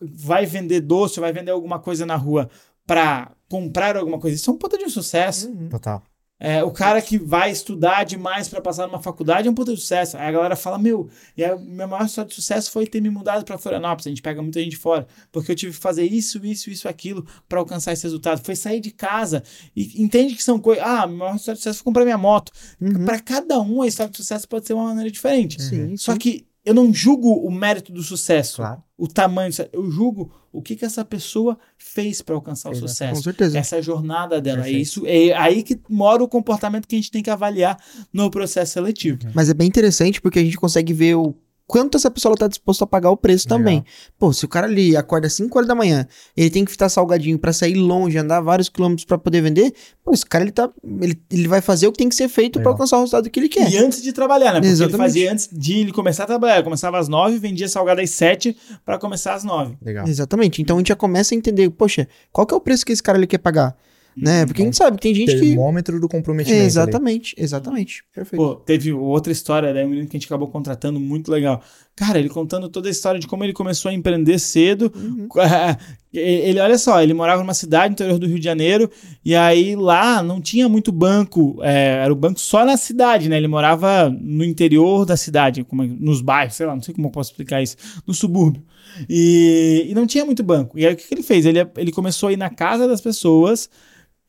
[0.00, 2.48] vai vender doce, vai vender alguma coisa na rua
[2.88, 5.50] para comprar alguma coisa, isso é um puta de um sucesso.
[5.50, 5.68] Uhum.
[5.68, 6.02] Total.
[6.40, 9.80] É, o cara que vai estudar demais para passar numa faculdade é um puta de
[9.80, 10.16] sucesso.
[10.16, 13.10] Aí a galera fala: Meu, e a minha maior história de sucesso foi ter me
[13.10, 14.06] mudado para Florianópolis.
[14.06, 17.26] A gente pega muita gente fora, porque eu tive que fazer isso, isso, isso, aquilo
[17.48, 18.40] para alcançar esse resultado.
[18.44, 19.42] Foi sair de casa
[19.74, 20.84] e entende que são coisas.
[20.84, 22.52] Ah, a minha maior história de sucesso foi comprar minha moto.
[22.80, 23.04] Uhum.
[23.04, 25.60] Para cada um, a história de sucesso pode ser uma maneira diferente.
[25.60, 26.18] Sim, Só sim.
[26.18, 28.82] que eu não julgo o mérito do sucesso, Claro.
[28.96, 32.72] o tamanho, do sucesso, eu julgo o que, que essa pessoa fez para alcançar o
[32.72, 32.82] Exato.
[32.82, 33.22] Com sucesso.
[33.22, 33.58] certeza.
[33.58, 34.66] Essa jornada dela.
[34.66, 37.78] É, isso, é aí que mora o comportamento que a gente tem que avaliar
[38.12, 39.18] no processo seletivo.
[39.34, 41.34] Mas é bem interessante porque a gente consegue ver o
[41.68, 43.58] quanto essa pessoa está disposta a pagar o preço Legal.
[43.58, 43.84] também.
[44.18, 46.88] Pô, se o cara ali acorda às 5 horas da manhã, ele tem que ficar
[46.88, 50.70] salgadinho para sair longe, andar vários quilômetros para poder vender, pô, esse cara ele tá
[51.00, 53.38] ele, ele vai fazer o que tem que ser feito para alcançar o resultado que
[53.38, 53.70] ele quer.
[53.70, 54.60] E antes de trabalhar, né?
[54.60, 54.94] Porque Exatamente.
[54.94, 56.54] ele fazia antes de ele começar a trabalhar.
[56.54, 59.76] Ele começava às nove, vendia salgado às sete para começar às nove.
[59.82, 60.08] Legal.
[60.08, 60.62] Exatamente.
[60.62, 63.02] Então a gente já começa a entender, poxa, qual que é o preço que esse
[63.02, 63.76] cara ele quer pagar?
[64.20, 64.46] Né?
[64.46, 66.56] Porque a gente sabe que tem gente que Termômetro do comprometimento.
[66.56, 66.66] É, ali.
[66.66, 68.04] exatamente, exatamente.
[68.14, 68.42] Perfeito.
[68.42, 71.62] Pô, teve outra história daí, um menino que a gente acabou contratando muito legal.
[71.94, 74.92] Cara, ele contando toda a história de como ele começou a empreender cedo.
[74.94, 75.28] Uhum.
[76.10, 78.90] Ele, olha só, ele morava numa cidade no interior do Rio de Janeiro,
[79.22, 83.36] e aí lá não tinha muito banco, é, era o banco só na cidade, né?
[83.36, 87.08] Ele morava no interior da cidade, como, é- nos bairros, sei lá, não sei como
[87.08, 87.76] eu posso explicar isso,
[88.06, 88.62] no subúrbio.
[89.06, 90.78] E, e não tinha muito banco.
[90.78, 91.44] E aí o que, que ele fez?
[91.44, 93.68] Ele, ele começou a ir na casa das pessoas,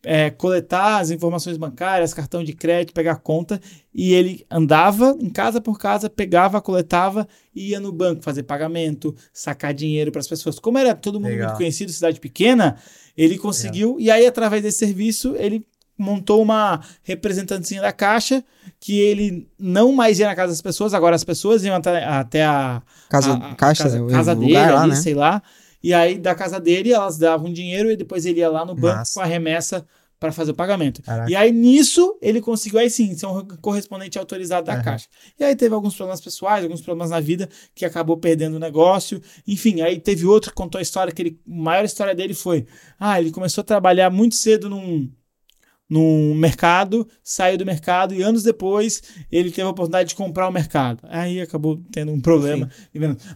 [0.03, 3.59] é, coletar as informações bancárias, cartão de crédito, pegar conta,
[3.93, 9.13] e ele andava em casa por casa, pegava, coletava e ia no banco fazer pagamento,
[9.33, 10.57] sacar dinheiro para as pessoas.
[10.59, 11.47] Como era todo mundo Legal.
[11.49, 12.77] muito conhecido, cidade pequena,
[13.17, 15.65] ele conseguiu, e aí através desse serviço, ele
[15.97, 18.41] montou uma representantezinha da Caixa,
[18.79, 22.45] que ele não mais ia na casa das pessoas, agora as pessoas iam até, até
[22.45, 24.95] a, Casa, a- a caixa, casa, casa dele lá, ali, né?
[24.95, 25.43] sei lá.
[25.81, 28.97] E aí, da casa dele, elas davam dinheiro e depois ele ia lá no banco
[28.97, 29.13] Massa.
[29.13, 29.85] com a remessa
[30.19, 31.01] para fazer o pagamento.
[31.01, 31.31] Caraca.
[31.31, 34.83] E aí, nisso, ele conseguiu, aí sim, ser um correspondente autorizado da Aham.
[34.83, 35.07] Caixa.
[35.39, 39.21] E aí teve alguns problemas pessoais, alguns problemas na vida, que acabou perdendo o negócio.
[39.47, 42.65] Enfim, aí teve outro que contou a história, que ele, a maior história dele foi,
[42.99, 45.09] ah, ele começou a trabalhar muito cedo num
[45.89, 50.51] num mercado, saiu do mercado e anos depois ele teve a oportunidade de comprar o
[50.51, 50.99] mercado.
[51.09, 52.69] Aí acabou tendo um problema.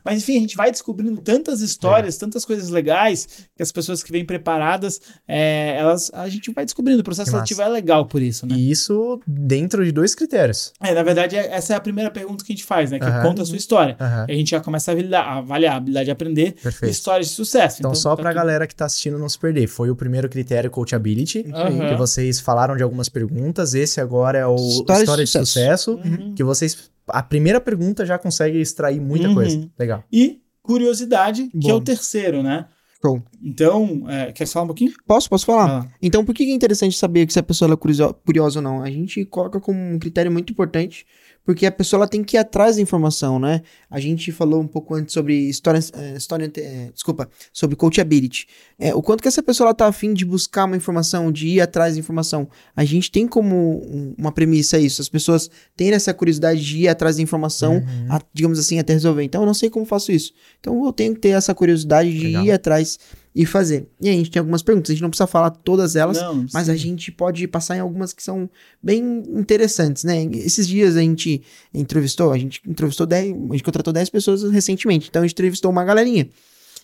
[0.05, 4.11] Mas enfim, a gente vai descobrindo tantas histórias, tantas coisas legais que as pessoas que
[4.11, 7.01] vêm preparadas, é, elas a gente vai descobrindo.
[7.01, 8.55] O processo seletivo é legal por isso, né?
[8.55, 10.73] E isso dentro de dois critérios.
[10.81, 12.99] É, na verdade, é- essa é a primeira pergunta que a gente faz, né?
[12.99, 13.21] Que Aham.
[13.23, 13.97] conta a sua história.
[14.27, 16.91] E a gente já começa a avaliar, a avaliar a habilidade de aprender Perfeito.
[16.91, 17.77] histórias de sucesso.
[17.79, 20.29] Então, só tá pra tudo- galera que tá assistindo não se perder, foi o primeiro
[20.29, 21.89] critério coachability, Aham.
[21.89, 25.91] que vocês falaram de algumas perguntas, esse agora é o História história, de de sucesso.
[25.95, 26.35] sucesso, Uhum.
[26.35, 29.33] que vocês, a primeira pergunta já consegue extrair muita Uhum.
[29.35, 29.69] coisa.
[29.79, 30.03] Legal.
[30.11, 31.77] E curiosidade, que é Bom.
[31.77, 32.65] o terceiro, né?
[33.01, 33.21] Show.
[33.43, 34.93] Então, é, quer falar um pouquinho?
[35.05, 35.65] Posso, posso falar?
[35.65, 35.87] Lá.
[36.01, 38.81] Então, por que é interessante saber se a pessoa é curiosa, curiosa ou não?
[38.81, 41.05] A gente coloca como um critério muito importante,
[41.45, 43.61] porque a pessoa ela tem que ir atrás da informação, né?
[43.89, 48.47] A gente falou um pouco antes sobre história, eh, história eh, desculpa, sobre coachability.
[48.79, 51.61] É, o quanto que essa pessoa ela tá afim de buscar uma informação, de ir
[51.61, 52.47] atrás da informação.
[52.75, 56.87] A gente tem como um- uma premissa isso, as pessoas têm essa curiosidade de ir
[56.87, 58.05] atrás da informação, Uhum.
[58.09, 59.23] a- digamos assim, até resolver.
[59.23, 60.31] Então, eu não sei como faço isso.
[60.59, 62.45] Então, eu tenho que ter essa curiosidade de Legal.
[62.45, 62.97] ir atrás
[63.35, 63.87] e fazer.
[63.99, 66.45] E aí, a gente tem algumas perguntas, a gente não precisa falar todas elas, Não,
[66.53, 68.49] mas a gente pode passar em algumas que são
[68.81, 70.23] bem interessantes, né?
[70.33, 71.41] Esses dias a gente
[71.73, 75.71] entrevistou, a gente entrevistou 10, a gente contratou 10 pessoas recentemente, então a gente entrevistou
[75.71, 76.29] uma galerinha.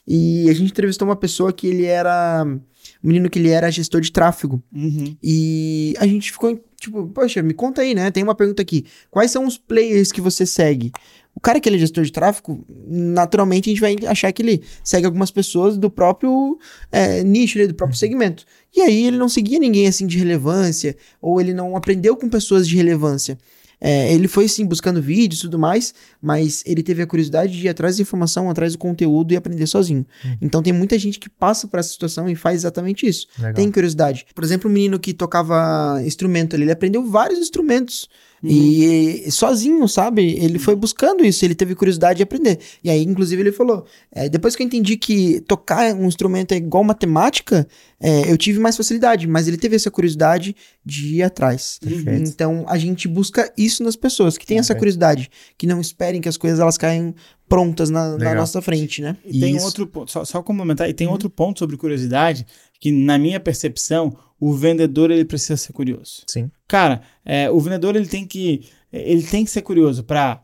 [0.07, 4.01] E a gente entrevistou uma pessoa que ele era, um menino que ele era gestor
[4.01, 4.62] de tráfego.
[4.73, 5.15] Uhum.
[5.21, 8.09] E a gente ficou tipo, poxa, me conta aí, né?
[8.09, 8.85] Tem uma pergunta aqui.
[9.12, 10.91] Quais são os players que você segue?
[11.35, 14.61] O cara que ele é gestor de tráfego, naturalmente a gente vai achar que ele
[14.83, 16.59] segue algumas pessoas do próprio
[16.91, 18.43] é, nicho, do próprio segmento.
[18.75, 22.67] E aí ele não seguia ninguém assim de relevância, ou ele não aprendeu com pessoas
[22.67, 23.37] de relevância.
[23.81, 27.65] É, ele foi sim buscando vídeos e tudo mais, mas ele teve a curiosidade de
[27.65, 30.05] ir atrás da informação, atrás do conteúdo e aprender sozinho.
[30.41, 33.53] Então tem muita gente que passa por essa situação e faz exatamente isso Legal.
[33.53, 34.25] tem curiosidade.
[34.35, 38.09] Por exemplo, um menino que tocava instrumento ali, ele aprendeu vários instrumentos.
[38.43, 38.49] Uhum.
[38.49, 40.38] E sozinho, sabe?
[40.39, 42.60] Ele foi buscando isso, ele teve curiosidade de aprender.
[42.84, 46.58] E aí, inclusive, ele falou: é, depois que eu entendi que tocar um instrumento é
[46.58, 47.67] igual matemática,
[47.99, 51.80] é, eu tive mais facilidade, mas ele teve essa curiosidade de ir atrás.
[51.84, 52.30] Perfeito.
[52.30, 56.30] Então, a gente busca isso nas pessoas que têm essa curiosidade, que não esperem que
[56.30, 57.13] as coisas elas caem
[57.49, 59.17] prontas na, na nossa frente, né?
[59.25, 59.65] E tem Isso.
[59.65, 61.13] outro ponto, só, só complementar, e tem Uhum.
[61.13, 62.45] outro ponto sobre curiosidade,
[62.79, 66.23] que na minha percepção, o vendedor ele precisa ser curioso.
[66.27, 66.49] Sim.
[66.67, 70.43] Cara, é, o vendedor ele tem que ele tem que ser curioso para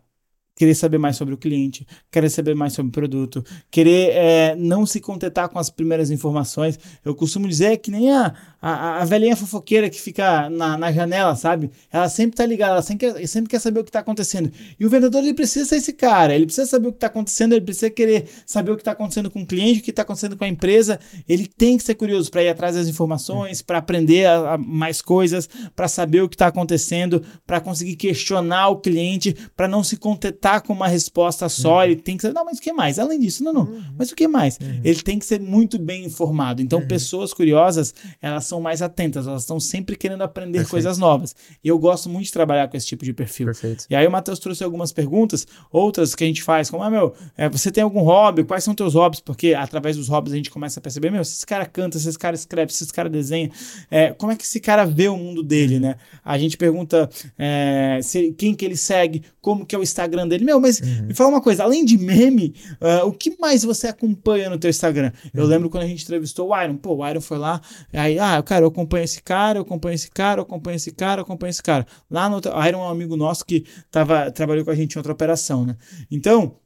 [0.55, 4.85] querer saber mais sobre o cliente, querer saber mais sobre o produto, querer é, não
[4.85, 6.79] se contentar com as primeiras informações.
[7.03, 8.33] Eu costumo dizer que nem a,
[8.67, 11.69] a, a velhinha fofoqueira que fica na, na janela, sabe?
[11.93, 14.51] Ela sempre tá ligada, ela sempre quer, sempre quer saber o que tá acontecendo.
[14.79, 17.53] E o vendedor, ele precisa ser esse cara, ele precisa saber o que tá acontecendo,
[17.53, 20.35] ele precisa querer saber o que tá acontecendo com o cliente, o que tá acontecendo
[20.35, 20.99] com a empresa.
[21.29, 24.99] Ele tem que ser curioso para ir atrás das informações, para aprender a, a mais
[24.99, 29.95] coisas, para saber o que tá acontecendo, para conseguir questionar o cliente, para não se
[29.95, 31.77] contentar com uma resposta só.
[31.77, 31.83] Uhum.
[31.83, 32.97] Ele tem que ser, não, mas o que mais?
[32.97, 33.65] Além disso, não, não.
[33.65, 33.83] Uhum.
[33.95, 34.57] Mas o que mais?
[34.59, 34.81] Uhum.
[34.83, 36.63] Ele tem que ser muito bem informado.
[36.63, 36.87] Então, uhum.
[36.87, 40.71] pessoas curiosas, elas são mais atentas, elas estão sempre querendo aprender Perfeito.
[40.71, 41.35] coisas novas.
[41.63, 43.47] E eu gosto muito de trabalhar com esse tipo de perfil.
[43.47, 43.85] Perfeito.
[43.89, 47.13] E aí o Matheus trouxe algumas perguntas, outras que a gente faz, como, ah, meu,
[47.37, 48.43] é, você tem algum hobby?
[48.43, 49.19] Quais são teus hobbies?
[49.19, 52.07] Porque através dos hobbies a gente começa a perceber, meu, se esse cara canta, se
[52.07, 53.49] esse cara escreve, se esse cara desenha,
[53.89, 55.95] é, como é que esse cara vê o mundo dele, né?
[56.23, 60.43] A gente pergunta é, se, quem que ele segue, como que é o Instagram dele.
[60.43, 61.07] Meu, mas uhum.
[61.07, 64.69] me fala uma coisa, além de meme, uh, o que mais você acompanha no teu
[64.69, 65.11] Instagram?
[65.25, 65.29] Uhum.
[65.35, 67.61] Eu lembro quando a gente entrevistou o Iron, pô, o Iron foi lá,
[67.93, 71.19] aí, ah, cara, eu acompanho esse cara, eu acompanho esse cara, eu acompanho esse cara,
[71.21, 71.85] eu acompanho esse cara.
[72.09, 75.13] Lá no Iron é um amigo nosso que tava, trabalhou com a gente em outra
[75.13, 75.75] operação, né?
[76.09, 76.59] Então,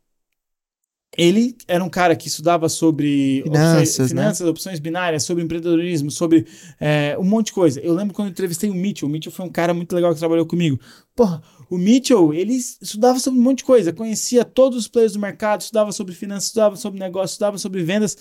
[1.17, 4.51] ele era um cara que estudava sobre finanças, opções, finanças né?
[4.51, 6.45] opções binárias, sobre empreendedorismo, sobre
[6.79, 7.79] é, um monte de coisa.
[7.81, 9.07] Eu lembro quando eu entrevistei o Mitchell.
[9.07, 10.79] O Mitchell foi um cara muito legal que trabalhou comigo.
[11.15, 15.19] Porra, o Mitchell, ele estudava sobre um monte de coisa, conhecia todos os players do
[15.19, 18.17] mercado, estudava sobre finanças, estudava sobre negócios, estudava sobre vendas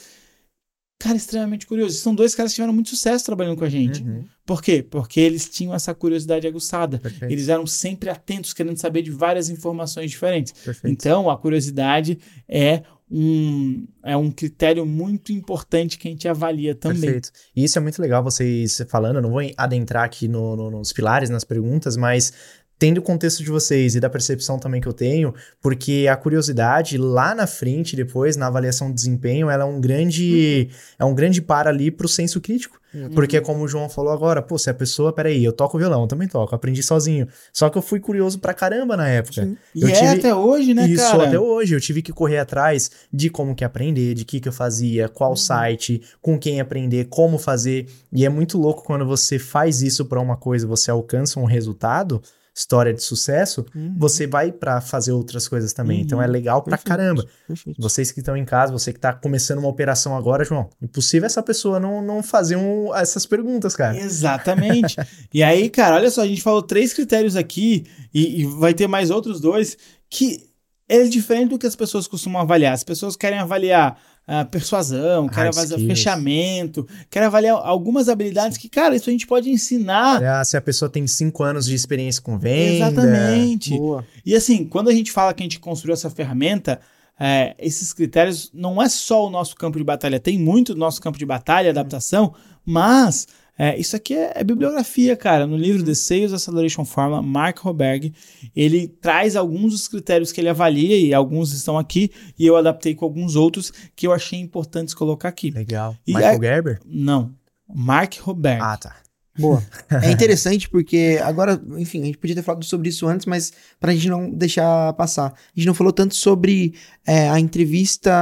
[0.99, 1.97] cara, extremamente curioso.
[1.99, 4.03] São dois caras que tiveram muito sucesso trabalhando com a gente.
[4.03, 4.25] Uhum.
[4.45, 4.83] Por quê?
[4.83, 6.99] Porque eles tinham essa curiosidade aguçada.
[6.99, 7.31] Perfeito.
[7.31, 10.53] Eles eram sempre atentos, querendo saber de várias informações diferentes.
[10.53, 10.93] Perfeito.
[10.93, 12.19] Então, a curiosidade
[12.49, 17.01] é um, é um critério muito importante que a gente avalia também.
[17.01, 17.31] Perfeito.
[17.55, 19.17] E isso é muito legal vocês falando.
[19.17, 22.33] Eu não vou adentrar aqui no, no, nos pilares, nas perguntas, mas
[22.79, 26.97] tendo o contexto de vocês e da percepção também que eu tenho, porque a curiosidade
[26.97, 30.97] lá na frente, depois, na avaliação de desempenho, ela é um grande, uhum.
[31.01, 32.79] é um grande par ali pro senso crítico.
[32.95, 33.11] Uhum.
[33.11, 36.07] Porque, como o João falou agora, pô, se a pessoa, peraí, eu toco violão, eu
[36.07, 37.29] também toco, aprendi sozinho.
[37.53, 39.45] Só que eu fui curioso pra caramba na época.
[39.45, 39.57] Sim.
[39.75, 40.07] E eu é tive...
[40.07, 41.27] até hoje, né, Isso, cara?
[41.27, 41.75] até hoje.
[41.75, 45.31] Eu tive que correr atrás de como que aprender, de que que eu fazia, qual
[45.31, 45.37] uhum.
[45.37, 47.87] site, com quem aprender, como fazer.
[48.11, 52.23] E é muito louco quando você faz isso pra uma coisa, você alcança um resultado
[52.59, 53.95] história de sucesso, uhum.
[53.97, 55.99] você vai para fazer outras coisas também.
[55.99, 56.05] Uhum.
[56.05, 56.33] Então é uhum.
[56.33, 56.89] legal pra Perfeito.
[56.89, 57.27] caramba.
[57.47, 57.81] Perfeito.
[57.81, 61.43] Vocês que estão em casa, você que tá começando uma operação agora, João, impossível essa
[61.43, 63.97] pessoa não, não fazer um, essas perguntas, cara.
[63.97, 64.97] Exatamente.
[65.33, 68.89] e aí, cara, olha só, a gente falou três critérios aqui e, e vai ter
[68.89, 69.79] mais outros dois
[70.11, 70.49] que
[70.89, 72.73] é diferente do que as pessoas costumam avaliar.
[72.73, 78.95] As pessoas querem avaliar uh, persuasão, quer avaliar fechamento, quer avaliar algumas habilidades que, cara,
[78.95, 80.23] isso a gente pode ensinar.
[80.23, 82.89] É, se a pessoa tem cinco anos de experiência com venda.
[82.89, 83.77] Exatamente.
[83.77, 84.05] Boa.
[84.25, 86.79] E assim, quando a gente fala que a gente construiu essa ferramenta,
[87.19, 91.01] é, esses critérios não é só o nosso campo de batalha, tem muito do nosso
[91.01, 93.27] campo de batalha, adaptação, mas
[93.59, 95.45] é, isso aqui é, é, bibliografia, cara.
[95.45, 98.15] No livro The Sales Acceleration Formula, Mark Roberg,
[98.55, 102.95] ele traz alguns dos critérios que ele avalia, e alguns estão aqui, e eu adaptei
[102.95, 105.51] com alguns outros que eu achei importantes colocar aqui.
[105.51, 105.97] Legal.
[106.07, 106.81] E Michael é, Gerber?
[106.87, 107.35] Não.
[107.69, 108.63] Mark Roberg.
[108.63, 108.95] Ah, tá.
[109.37, 109.63] Boa.
[110.03, 113.91] É interessante porque agora, enfim, a gente podia ter falado sobre isso antes, mas para
[113.91, 115.33] a gente não deixar passar.
[115.33, 116.75] A gente não falou tanto sobre
[117.07, 118.13] é, a entrevista,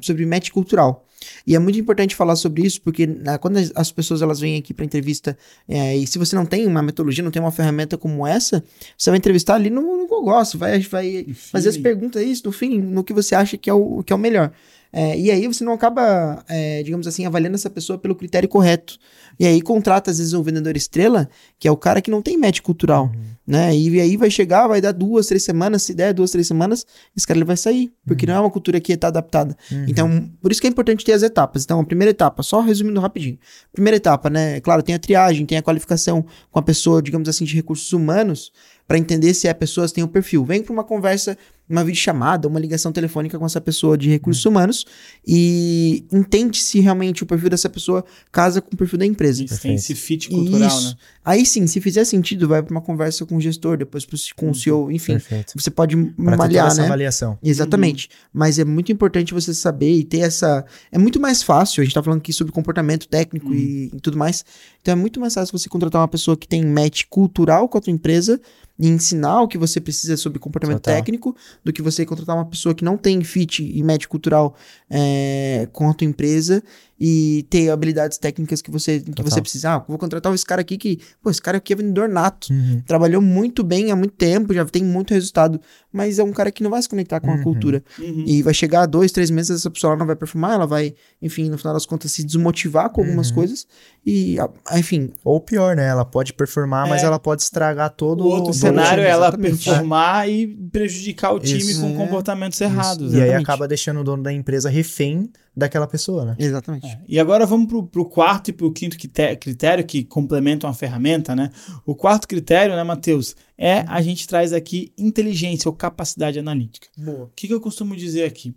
[0.00, 1.07] sobre match cultural.
[1.46, 3.08] E é muito importante falar sobre isso, porque
[3.40, 5.36] quando as pessoas elas vêm aqui para entrevista,
[5.68, 8.62] é, e se você não tem uma metodologia, não tem uma ferramenta como essa,
[8.96, 12.78] você vai entrevistar ali no, no gosto, vai, vai fazer as perguntas isso, no fim,
[12.80, 14.52] no que você acha que é o, que é o melhor.
[14.92, 18.98] É, e aí você não acaba, é, digamos assim, avaliando essa pessoa pelo critério correto.
[19.38, 22.36] E aí contrata, às vezes, um vendedor estrela, que é o cara que não tem
[22.36, 23.24] match cultural, uhum.
[23.48, 23.74] Né?
[23.74, 26.84] E aí vai chegar, vai dar duas, três semanas, se der duas, três semanas,
[27.16, 28.32] esse cara ele vai sair, porque uhum.
[28.32, 29.56] não é uma cultura que está adaptada.
[29.72, 29.86] Uhum.
[29.88, 31.64] Então, por isso que é importante ter as etapas.
[31.64, 33.38] Então, a primeira etapa, só resumindo rapidinho.
[33.72, 34.60] Primeira etapa, né?
[34.60, 38.52] Claro, tem a triagem, tem a qualificação com a pessoa, digamos assim, de recursos humanos,
[38.86, 40.44] para entender se a pessoa tem o um perfil.
[40.44, 41.38] Vem para uma conversa,
[41.68, 44.52] uma videochamada, uma ligação telefônica com essa pessoa de recursos uhum.
[44.52, 44.86] humanos
[45.26, 49.44] e entende se realmente o perfil dessa pessoa casa com o perfil da empresa.
[49.44, 50.90] Isso, tem esse fit cultural, Isso.
[50.90, 50.96] né?
[51.28, 54.46] Aí sim, se fizer sentido, vai para uma conversa com o gestor, depois pro, com
[54.46, 54.54] o uhum.
[54.54, 55.12] CEO, enfim.
[55.12, 55.52] Perfeito.
[55.54, 56.84] Você pode pra malhar, né?
[56.84, 57.38] avaliação.
[57.42, 58.06] Exatamente.
[58.06, 58.30] Uhum.
[58.32, 60.64] Mas é muito importante você saber e ter essa.
[60.90, 61.82] É muito mais fácil.
[61.82, 63.54] A gente tá falando aqui sobre comportamento técnico uhum.
[63.54, 64.42] e, e tudo mais.
[64.80, 67.80] Então é muito mais fácil você contratar uma pessoa que tem match cultural com a
[67.82, 68.40] tua empresa
[68.78, 70.94] e ensinar o que você precisa sobre comportamento Total.
[70.94, 74.56] técnico do que você contratar uma pessoa que não tem fit e match cultural
[74.90, 76.62] é, com a tua empresa
[77.00, 79.30] e ter habilidades técnicas que você, que Total.
[79.30, 79.70] você precisa.
[79.74, 82.48] Ah, vou contratar esse cara aqui que, pô, esse cara aqui é vendedor nato.
[82.52, 82.82] Uhum.
[82.86, 85.60] Trabalhou muito bem há muito tempo, já tem muito resultado,
[85.92, 87.42] mas é um cara que não vai se conectar com a Uhum.
[87.42, 87.82] cultura.
[87.98, 88.24] Uhum.
[88.26, 91.48] E vai chegar a dois, três meses, essa pessoa não vai performar, ela vai, enfim,
[91.48, 93.34] no final das contas, se desmotivar com algumas Uhum.
[93.36, 93.66] coisas.
[94.04, 95.86] E, a- enfim, Ou pior, né?
[95.86, 97.06] Ela pode performar, mas É.
[97.06, 99.10] ela pode estragar todo O outro cenário é time.
[99.12, 99.64] ela exatamente.
[99.64, 101.94] performar e prejudicar o time Isso, com é.
[101.96, 103.12] comportamentos errados.
[103.14, 106.36] E aí acaba deixando o dono da empresa refém daquela pessoa, né?
[106.38, 106.87] exatamente.
[106.88, 110.74] É, E agora vamos pro, pro quarto e pro quinto quite- critério que complementam a
[110.74, 111.50] ferramenta, né?
[111.86, 116.88] O quarto critério, né, Matheus, é a gente traz aqui inteligência ou capacidade analítica.
[116.96, 117.24] Boa.
[117.24, 118.54] O que, que eu costumo dizer aqui?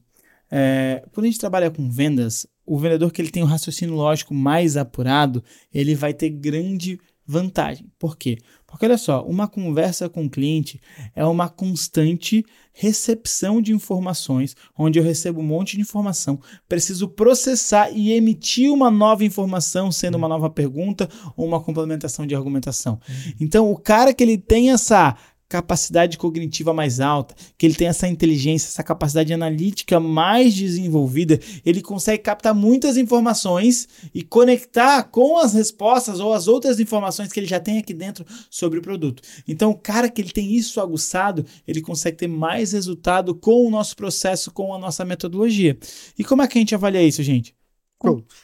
[0.50, 4.34] É, quando a gente trabalha com vendas, o vendedor que ele tem um raciocínio lógico
[4.34, 7.90] mais apurado, ele vai ter grande vantagem.
[7.98, 8.38] Por quê?
[8.72, 10.82] Porque olha só, uma conversa com o cliente
[11.14, 12.44] é uma constante
[12.74, 18.90] recepção de informações, onde eu recebo um monte de informação, preciso processar e emitir uma
[18.90, 23.00] nova informação, sendo uma nova pergunta ou uma complementação de argumentação.
[23.40, 25.18] Então, o cara que ele tem essa
[25.52, 31.82] capacidade cognitiva mais alta, que ele tem essa inteligência, essa capacidade analítica mais desenvolvida, ele
[31.82, 33.86] consegue captar muitas informações
[34.16, 38.26] e conectar com as respostas ou as outras informações que ele já tem aqui dentro
[38.50, 39.22] sobre o produto.
[39.46, 43.70] Então, o cara que ele tem isso aguçado, ele consegue ter mais resultado com o
[43.70, 45.78] nosso processo, com a nossa metodologia.
[46.18, 47.54] E como é que a gente avalia isso, gente?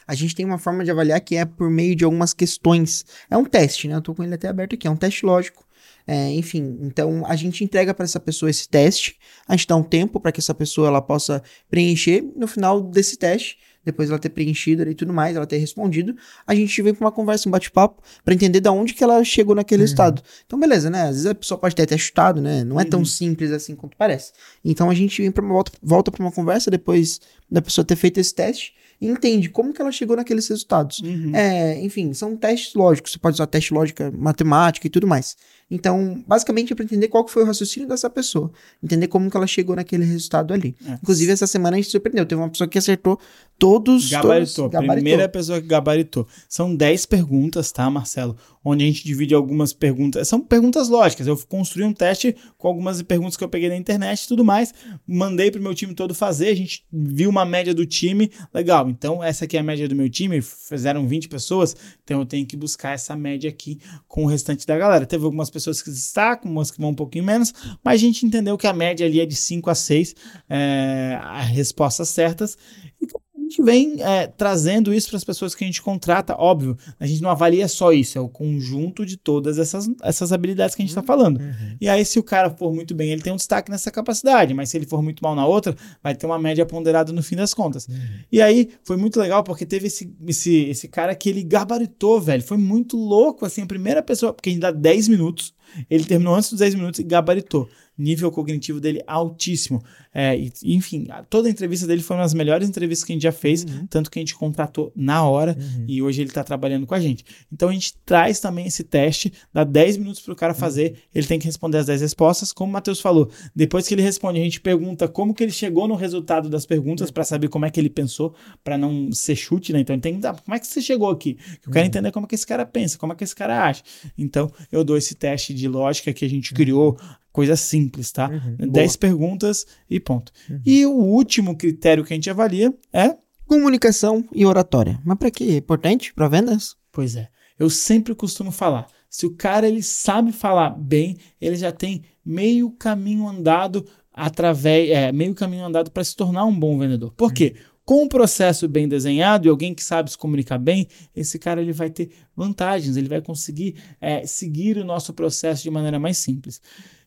[0.06, 3.04] A gente tem uma forma de avaliar que é por meio de algumas questões.
[3.30, 3.96] É um teste, né?
[3.96, 4.86] Eu tô com ele até aberto aqui.
[4.86, 5.67] É um teste lógico.
[6.10, 9.16] É, enfim, então a gente entrega para essa pessoa esse teste.
[9.46, 12.24] A gente dá um tempo para que essa pessoa ela possa preencher.
[12.34, 16.14] No final desse teste, depois ela ter preenchido e tudo mais, ela ter respondido,
[16.46, 19.54] a gente vem para uma conversa, um bate-papo, para entender da onde que ela chegou
[19.54, 19.84] naquele Uhum.
[19.84, 20.22] resultado.
[20.46, 21.02] Então, beleza, né?
[21.02, 22.64] Às vezes a pessoa pode ter até chutado, né?
[22.64, 23.04] Não é tão Uhum.
[23.04, 24.32] simples assim quanto parece.
[24.64, 27.96] Então a gente vem para uma volta, volta para uma conversa depois da pessoa ter
[27.96, 30.98] feito esse teste e entende como que ela chegou naqueles resultados.
[30.98, 31.34] Uhum.
[31.34, 33.12] É, enfim, são testes lógicos.
[33.12, 35.36] Você pode usar teste lógica matemática e tudo mais.
[35.70, 38.50] Então, basicamente é para entender qual que foi o raciocínio dessa pessoa,
[38.82, 40.74] entender como que ela chegou naquele resultado ali.
[40.86, 40.94] É.
[40.94, 43.18] Inclusive essa semana a gente surpreendeu, teve uma pessoa que acertou
[43.58, 44.70] todos, Gabaritou.
[44.70, 46.26] todos Primeira pessoa que gabaritou.
[46.48, 48.36] São 10 perguntas, tá, Marcelo?
[48.64, 50.28] Onde a gente divide algumas perguntas.
[50.28, 51.26] São perguntas lógicas.
[51.26, 54.72] Eu construí um teste com algumas perguntas que eu peguei na internet e tudo mais.
[55.06, 56.48] Mandei pro meu time todo fazer.
[56.48, 58.30] A gente viu uma média do time.
[58.54, 58.88] Legal.
[58.88, 60.40] Então, essa aqui é a média do meu time.
[60.40, 61.74] Fizeram 20 pessoas.
[62.04, 65.06] Então, eu tenho que buscar essa média aqui com o restante da galera.
[65.06, 67.52] Teve algumas pessoas que destacam, umas que vão um pouquinho menos.
[67.82, 70.14] Mas a gente entendeu que a média ali é de 5 a 6.
[70.48, 72.56] É, as respostas certas.
[73.00, 76.76] E a gente vem é, trazendo isso para as pessoas que a gente contrata, óbvio,
[77.00, 80.82] a gente não avalia só isso, é o conjunto de todas essas, essas habilidades que
[80.82, 81.40] a gente está falando.
[81.40, 81.76] Uhum.
[81.80, 84.68] E aí, se o cara for muito bem, ele tem um destaque nessa capacidade, mas
[84.68, 87.54] se ele for muito mal na outra, vai ter uma média ponderada no fim das
[87.54, 87.88] contas.
[88.30, 92.42] E aí, foi muito legal, porque teve esse, esse, esse cara que ele gabaritou, velho.
[92.42, 95.54] Foi muito louco, assim, a primeira pessoa, porque a gente dá 10 minutos,
[95.88, 97.68] ele terminou antes dos 10 minutos e gabaritou.
[97.98, 99.82] Nível cognitivo dele altíssimo.
[100.14, 103.22] É, e- enfim, toda a entrevista dele foi uma das melhores entrevistas que a gente
[103.22, 105.84] já fez, tanto que a gente contratou na hora Uhum.
[105.88, 107.24] e hoje ele tá trabalhando com a gente.
[107.52, 111.38] Então a gente traz também esse teste, dá 10 minutos pro cara fazer, ele tem
[111.38, 113.30] que responder as 10 respostas, como o Matheus falou.
[113.54, 117.10] Depois que ele responde, a gente pergunta como que ele chegou no resultado das perguntas
[117.10, 118.34] para saber como é que ele pensou,
[118.64, 119.80] para não ser chute, né?
[119.80, 121.36] Então ele tem que dar, como é que você chegou aqui?
[121.66, 123.82] Eu quero entender como é que esse cara pensa, como é que esse cara acha.
[124.16, 126.98] Então eu dou esse teste de lógica que a gente criou,
[127.32, 128.28] coisa simples, tá?
[128.28, 128.68] Uhum.
[128.70, 130.32] 10 perguntas e ponto.
[130.48, 130.60] Uhum.
[130.64, 133.16] E o último critério que a gente avalia é
[133.48, 135.00] Comunicação e oratória.
[135.02, 135.52] Mas para que?
[135.52, 136.76] É importante para vendas?
[136.92, 137.30] Pois é.
[137.58, 142.70] Eu sempre costumo falar, se o cara ele sabe falar bem, ele já tem meio
[142.70, 147.14] caminho andado através, é, meio caminho andado para se tornar um bom vendedor.
[147.16, 147.54] Por quê?
[147.86, 151.72] Com um processo bem desenhado e alguém que sabe se comunicar bem, esse cara ele
[151.72, 156.60] vai ter vantagens, ele vai conseguir é, seguir o nosso processo de maneira mais simples.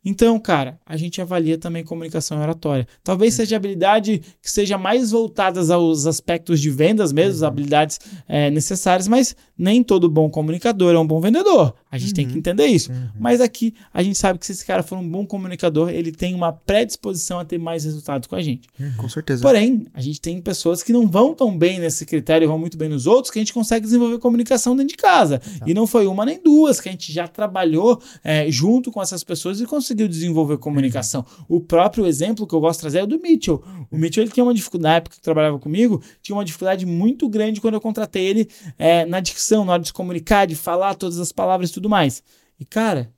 [0.04, 2.88] Então, cara, a gente avalia também comunicação oratória.
[3.04, 8.00] Talvez seja a habilidade que seja mais voltadas aos aspectos de vendas mesmo, as habilidades
[8.28, 11.76] é, necessárias, mas nem todo bom comunicador é um bom vendedor.
[11.92, 12.92] A gente tem que entender isso.
[12.92, 13.10] Uhum.
[13.20, 16.34] Mas aqui a gente sabe que se esse cara for um bom comunicador, ele tem
[16.34, 18.68] uma predisposição a ter mais resultados com a gente.
[18.98, 19.44] Com certeza.
[19.44, 22.90] Porém, a gente tem pessoas que não vão tão bem nesse critério, vão muito bem
[22.90, 25.40] nos outros, que a gente consegue desenvolver comunicação dentro de casa.
[25.66, 29.24] E não foi uma nem duas, que a gente já trabalhou é, junto com essas
[29.24, 31.26] pessoas e conseguiu desenvolver comunicação.
[31.48, 33.64] O próprio exemplo que eu gosto de trazer é o do Mitchell.
[33.90, 37.28] O Mitchell ele tinha uma dificuldade, na época que trabalhava comigo, tinha uma dificuldade muito
[37.30, 40.96] grande quando eu contratei ele é, na dicção, na hora de se comunicar, de falar
[40.96, 42.24] todas as palavras e tudo mais.
[42.60, 43.12] E, cara,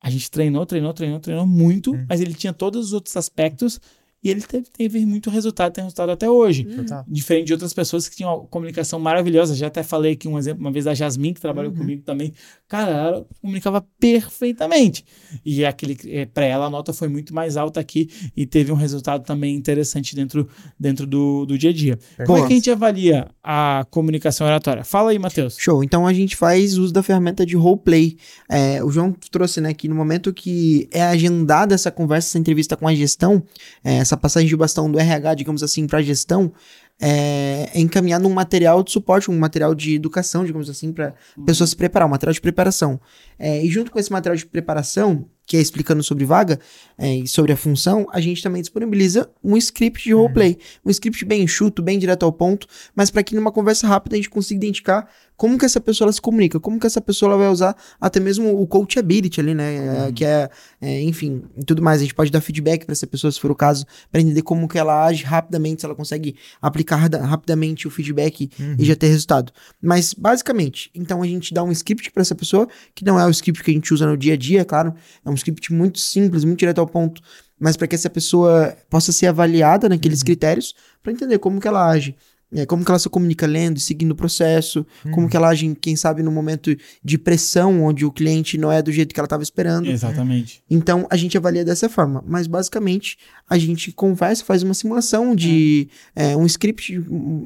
[0.00, 2.06] a gente treinou, treinou, treinou, treinou muito, Hum.
[2.08, 3.80] mas ele tinha todos os outros aspectos
[4.22, 6.64] e ele teve, teve muito resultado, tem resultado até hoje.
[6.64, 7.04] Total.
[7.06, 9.54] Diferente de outras pessoas que tinham uma comunicação maravilhosa.
[9.54, 12.32] Já até falei aqui um exemplo uma vez da Jasmine, que trabalhou comigo também.
[12.66, 15.04] Cara, ela comunicava perfeitamente.
[15.44, 18.74] E aquele eh, para ela a nota foi muito mais alta aqui e teve um
[18.74, 20.48] resultado também interessante dentro,
[20.78, 21.98] dentro do, do dia a dia.
[22.26, 24.82] Como é que a gente avalia a comunicação oratória?
[24.82, 25.56] Fala aí, Matheus.
[25.58, 25.84] Show.
[25.84, 28.16] Então a gente faz uso da ferramenta de roleplay.
[28.50, 32.76] É, o João trouxe, né, que no momento que é agendada essa conversa, essa entrevista
[32.76, 33.42] com a gestão,
[33.84, 36.52] é, essa passagem de bastão do RH, digamos assim, para a gestão,
[37.00, 41.44] é, é encaminhado um material de suporte, um material de educação, digamos assim, para a
[41.44, 43.00] pessoa se preparar, um material de preparação.
[43.38, 46.58] É, e junto com esse material de preparação, que é explicando sobre vaga
[46.98, 50.58] é, e sobre a função, a gente também disponibiliza um script de roleplay.
[50.84, 54.18] Um script bem enxuto, bem direto ao ponto, mas para que numa conversa rápida a
[54.18, 55.08] gente consiga identificar
[55.38, 58.18] como que essa pessoa ela se comunica, como que essa pessoa ela vai usar até
[58.18, 60.08] mesmo o coachability ali, né?
[60.08, 62.00] É, que é, é, enfim, tudo mais.
[62.00, 64.66] A gente pode dar feedback para essa pessoa, se for o caso, para entender como
[64.66, 69.52] que ela age rapidamente, se ela consegue aplicar rapidamente o feedback e já ter resultado.
[69.80, 73.30] Mas, basicamente, então a gente dá um script para essa pessoa, que não é o
[73.30, 74.92] script que a gente usa no dia a dia, é claro,
[75.24, 77.22] é um script muito simples, muito direto ao ponto,
[77.60, 81.88] mas para que essa pessoa possa ser avaliada naqueles critérios, para entender como que ela
[81.88, 82.16] age.
[82.52, 85.76] É, como que ela se comunica lendo e seguindo o processo, como que ela age,
[85.80, 86.74] quem sabe, no momento
[87.04, 89.90] de pressão, onde o cliente não é do jeito que ela estava esperando.
[89.90, 90.62] Exatamente.
[90.70, 92.24] Então a gente avalia dessa forma.
[92.26, 93.18] Mas basicamente
[93.48, 96.98] a gente conversa, faz uma simulação de é, um script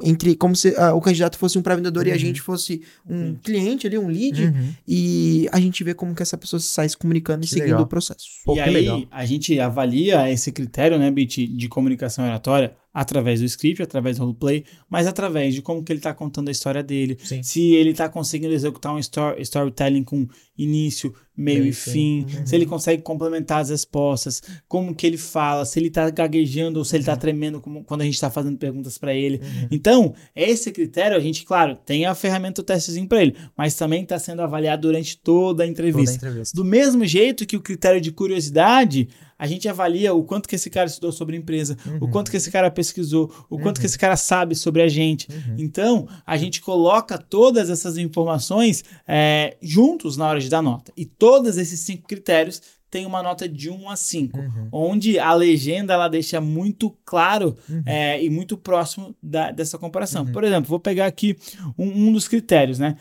[0.04, 3.86] entre como se ah, o candidato fosse um pré-vendedor e a gente fosse um cliente
[3.86, 4.68] ali, um lead, Uhum.
[4.88, 7.82] e a gente vê como que essa pessoa sai se comunicando e Que seguindo legal.
[7.82, 8.26] o processo.
[8.44, 9.02] Pô, e aí, legal.
[9.10, 14.24] a gente avalia esse critério, né, Bit, de comunicação oratória através do script, através do
[14.24, 17.16] roleplay, mas através de como que ele tá contando a história dele.
[17.22, 17.42] Sim.
[17.42, 22.24] Se ele tá conseguindo executar um story, storytelling com início, meio e fim.
[22.24, 22.46] Uhum.
[22.46, 26.84] se ele consegue complementar as respostas, como que ele fala, se ele tá gaguejando ou
[26.84, 26.98] se Uhum.
[26.98, 29.40] ele tá tremendo como, quando a gente tá fazendo perguntas para ele.
[29.70, 34.04] Então, esse critério, a gente, claro, tem a ferramenta o testezinho para ele, mas também
[34.04, 36.54] tá sendo avaliado durante toda a Toda a entrevista.
[36.54, 39.08] Do mesmo jeito que o critério de curiosidade,
[39.38, 42.36] a gente avalia o quanto que esse cara estudou sobre a empresa, o quanto que
[42.36, 45.26] esse cara pesquisou, o quanto que esse cara sabe sobre a gente.
[45.58, 50.92] Então, a gente coloca todas essas informações é, juntos na hora de dar nota.
[50.96, 52.60] E todos esses cinco critérios
[52.90, 54.68] têm uma nota de 1 a 5, Uhum.
[54.72, 57.82] onde a legenda ela deixa muito claro Uhum.
[57.86, 60.26] é, e muito próximo da- dessa comparação.
[60.26, 61.36] Por exemplo, vou pegar aqui
[61.78, 62.96] um, um dos critérios, né?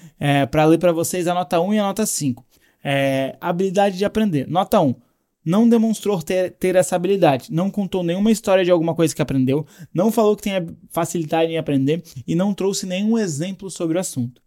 [0.51, 2.45] para ler para vocês a nota 1 e a nota 5.
[2.83, 4.47] É, habilidade de aprender.
[4.47, 4.93] Nota 1.
[5.43, 7.51] Não demonstrou ter, ter essa habilidade.
[7.51, 9.65] Não contou nenhuma história de alguma coisa que aprendeu.
[9.93, 10.53] Não falou que tem
[10.91, 12.03] facilidade em aprender.
[12.27, 14.40] E não trouxe nenhum exemplo sobre o assunto.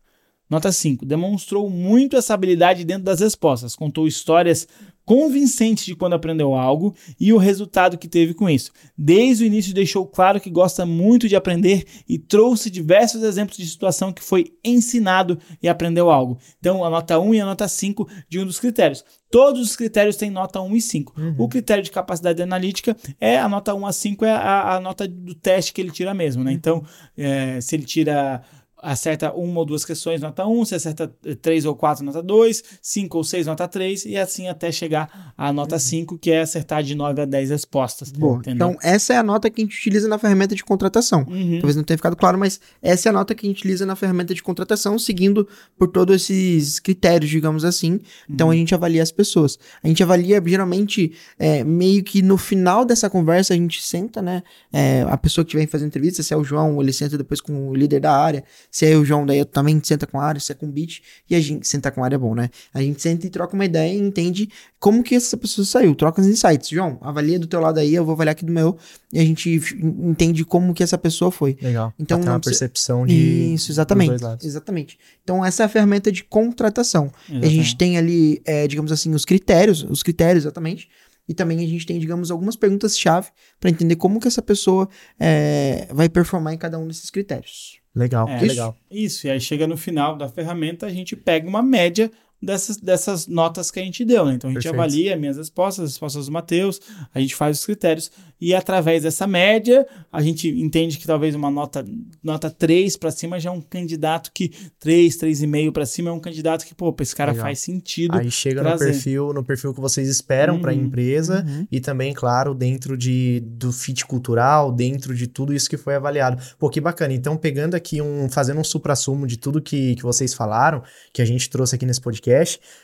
[0.48, 1.06] Nota 5.
[1.06, 3.74] Demonstrou muito essa habilidade dentro das respostas.
[3.74, 4.68] Contou histórias
[5.04, 8.72] convincentes de quando aprendeu algo e o resultado que teve com isso.
[8.96, 13.66] Desde o início deixou claro que gosta muito de aprender e trouxe diversos exemplos de
[13.66, 16.38] situação que foi ensinado e aprendeu algo.
[16.58, 19.04] Então, a nota 1 e a nota 5 de um dos critérios.
[19.30, 21.14] Todos os critérios têm nota 1 e 5.
[21.38, 25.08] O critério de capacidade analítica é a nota 1 a 5 é a, a nota
[25.08, 26.52] do teste que ele tira mesmo, né?
[26.52, 26.84] Então,
[27.16, 28.42] é, se ele tira
[28.84, 32.62] acerta uma ou duas questões, nota 1, se acerta eh, três ou quatro, nota 2,
[32.80, 36.82] 5 ou 6, nota 3, e assim até chegar à nota 5, que é acertar
[36.82, 38.10] de 9 a 10 respostas.
[38.12, 38.40] Boa.
[38.46, 41.26] Então, essa é a nota que a gente utiliza na ferramenta de contratação.
[41.28, 41.58] Uhum.
[41.58, 43.96] Talvez não tenha ficado claro, mas essa é a nota que a gente utiliza na
[43.96, 48.00] ferramenta de contratação, seguindo por todos esses critérios, digamos assim.
[48.28, 49.58] Então a gente avalia as pessoas.
[49.82, 54.42] A gente avalia, geralmente, é, meio que no final dessa conversa, a gente senta, né?
[54.72, 57.68] é, a pessoa que vem fazer entrevista, se é o João, ele senta depois com
[57.68, 58.42] o líder da área.
[58.74, 60.68] Se é o João, daí eu também senta com a área, se é com o
[60.68, 61.00] Beat.
[61.30, 62.50] E a gente senta com a área é bom, né?
[62.72, 64.48] A gente senta e troca uma ideia e entende
[64.80, 65.94] como que essa pessoa saiu.
[65.94, 66.70] Troca os insights.
[66.70, 68.76] João, avalia do teu lado aí, eu vou avaliar aqui do meu.
[69.12, 71.56] E a gente entende como que essa pessoa foi.
[71.62, 71.94] Legal.
[71.96, 73.54] Então, ter não uma percepção de.
[73.54, 74.24] Isso, exatamente.
[74.42, 74.98] Exatamente.
[75.22, 77.12] Então, essa é a ferramenta de contratação.
[77.28, 77.76] A gente Exatamente.
[77.76, 80.88] tem ali, é, digamos assim, os critérios, os critérios, exatamente.
[81.28, 83.28] E também a gente tem, digamos, algumas perguntas-chave
[83.60, 87.83] para entender como que essa pessoa é, vai performar em cada um desses critérios.
[87.94, 88.54] Legal, É, que isso.
[88.54, 88.76] legal.
[88.90, 92.10] Isso, e aí chega no final da ferramenta, a gente pega uma média
[92.44, 94.34] dessas, dessas notas que a gente deu, né?
[94.34, 94.80] Então a gente Perfeito.
[94.80, 96.80] avalia minhas respostas, as respostas do Matheus,
[97.14, 101.50] a gente faz os critérios e através dessa média, a gente entende que talvez uma
[101.50, 101.84] nota
[102.22, 106.20] nota 3 para cima já é um candidato que 3, 3,5 para cima é um
[106.20, 107.46] candidato que, pô, esse cara Legal.
[107.46, 108.16] faz sentido.
[108.16, 108.92] Aí chega no trazer.
[108.92, 111.66] perfil, no perfil que vocês esperam para a Uhum, empresa uhum.
[111.70, 116.40] e também, claro, dentro de, do fit cultural, dentro de tudo isso que foi avaliado.
[116.58, 117.14] Pô, que bacana.
[117.14, 120.82] Então, pegando aqui um, fazendo um supra-sumo de tudo que, que vocês falaram,
[121.12, 122.33] que a gente trouxe aqui nesse podcast,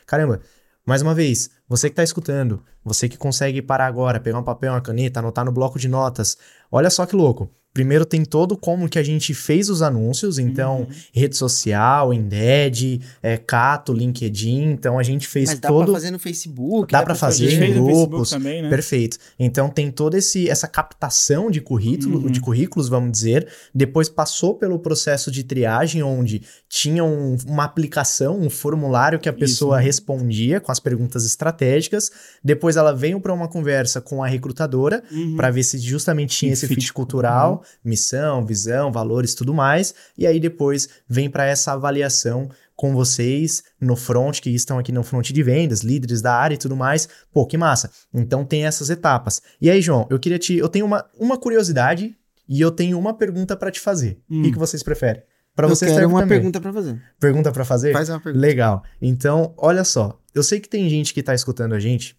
[0.07, 0.41] caramba,
[0.87, 4.73] Mais uma vez, você que está escutando, você que consegue parar agora, pegar um papel,
[4.73, 6.37] uma caneta, anotar no bloco de notas,
[6.71, 7.51] olha só que louco.
[7.73, 10.87] Primeiro tem todo como que a gente fez os anúncios, então Uhum.
[11.13, 16.11] rede social, Indeed, é, Cato, LinkedIn, então a gente fez Mas dá todo pra fazer
[16.11, 16.91] no Facebook.
[16.93, 18.69] Dá pra fazer A gente em grupos, também, né?
[18.69, 19.19] Perfeito.
[19.39, 22.31] Então tem toda esse, essa captação de currículo, Uhum.
[22.31, 23.47] de currículos, vamos dizer.
[23.73, 29.33] Depois passou pelo processo de triagem, onde tinha um- uma aplicação, um formulário que a
[29.33, 32.11] pessoa respondia com as perguntas estratégicas.
[32.43, 35.37] Depois ela veio para uma conversa com a recrutadora Uhum.
[35.37, 36.81] para ver se justamente tinha Um esse fit.
[36.81, 39.95] fit cultural, missão, visão, valores, tudo mais.
[40.17, 45.03] E aí depois vem para essa avaliação com vocês no front, que estão aqui no
[45.03, 47.09] front de vendas, líderes da área e tudo mais.
[47.33, 47.91] Pô, que massa.
[48.13, 49.43] Então tem essas etapas.
[49.61, 50.57] E aí, João, eu queria te.
[50.57, 52.17] Eu tenho uma, uma curiosidade
[52.49, 54.21] e eu tenho uma pergunta para te fazer.
[54.31, 54.43] O Hum.
[54.43, 55.23] que, que vocês preferem?
[55.55, 56.39] Para Eu você quero uma também.
[56.39, 57.03] pergunta pra fazer.
[57.19, 57.93] Pergunta para fazer?
[57.93, 58.41] Faz uma pergunta.
[58.47, 58.83] Legal.
[59.03, 60.19] Então, olha só.
[60.35, 62.17] Eu sei que tem gente que tá escutando a gente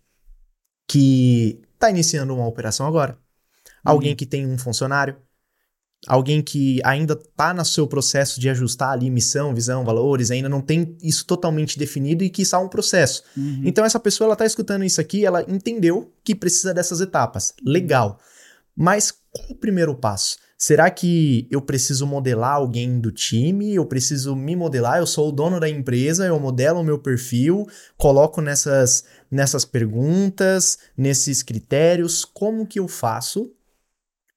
[0.88, 3.18] que tá iniciando uma operação agora.
[3.84, 5.16] Alguém que tem um funcionário.
[6.08, 10.60] Alguém que ainda tá no seu processo de ajustar ali missão, visão, valores, ainda não
[10.60, 13.24] tem isso totalmente definido e que está um processo.
[13.38, 13.62] Uhum.
[13.64, 17.54] Então essa pessoa ela tá escutando isso aqui, ela entendeu que precisa dessas etapas.
[17.64, 18.20] Legal.
[18.76, 20.38] Mas qual o primeiro passo?
[20.58, 23.74] Será que eu preciso modelar alguém do time?
[23.74, 25.00] Eu preciso me modelar?
[25.00, 30.78] Eu sou o dono da empresa, eu modelo o meu perfil, coloco nessas, nessas perguntas,
[30.96, 32.26] nesses critérios.
[32.26, 33.52] Como que eu faço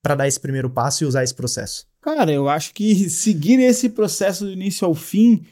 [0.04, 1.86] para dar esse primeiro passo e usar esse processo?
[2.02, 5.42] Cara, eu acho que seguir esse processo do início ao fim,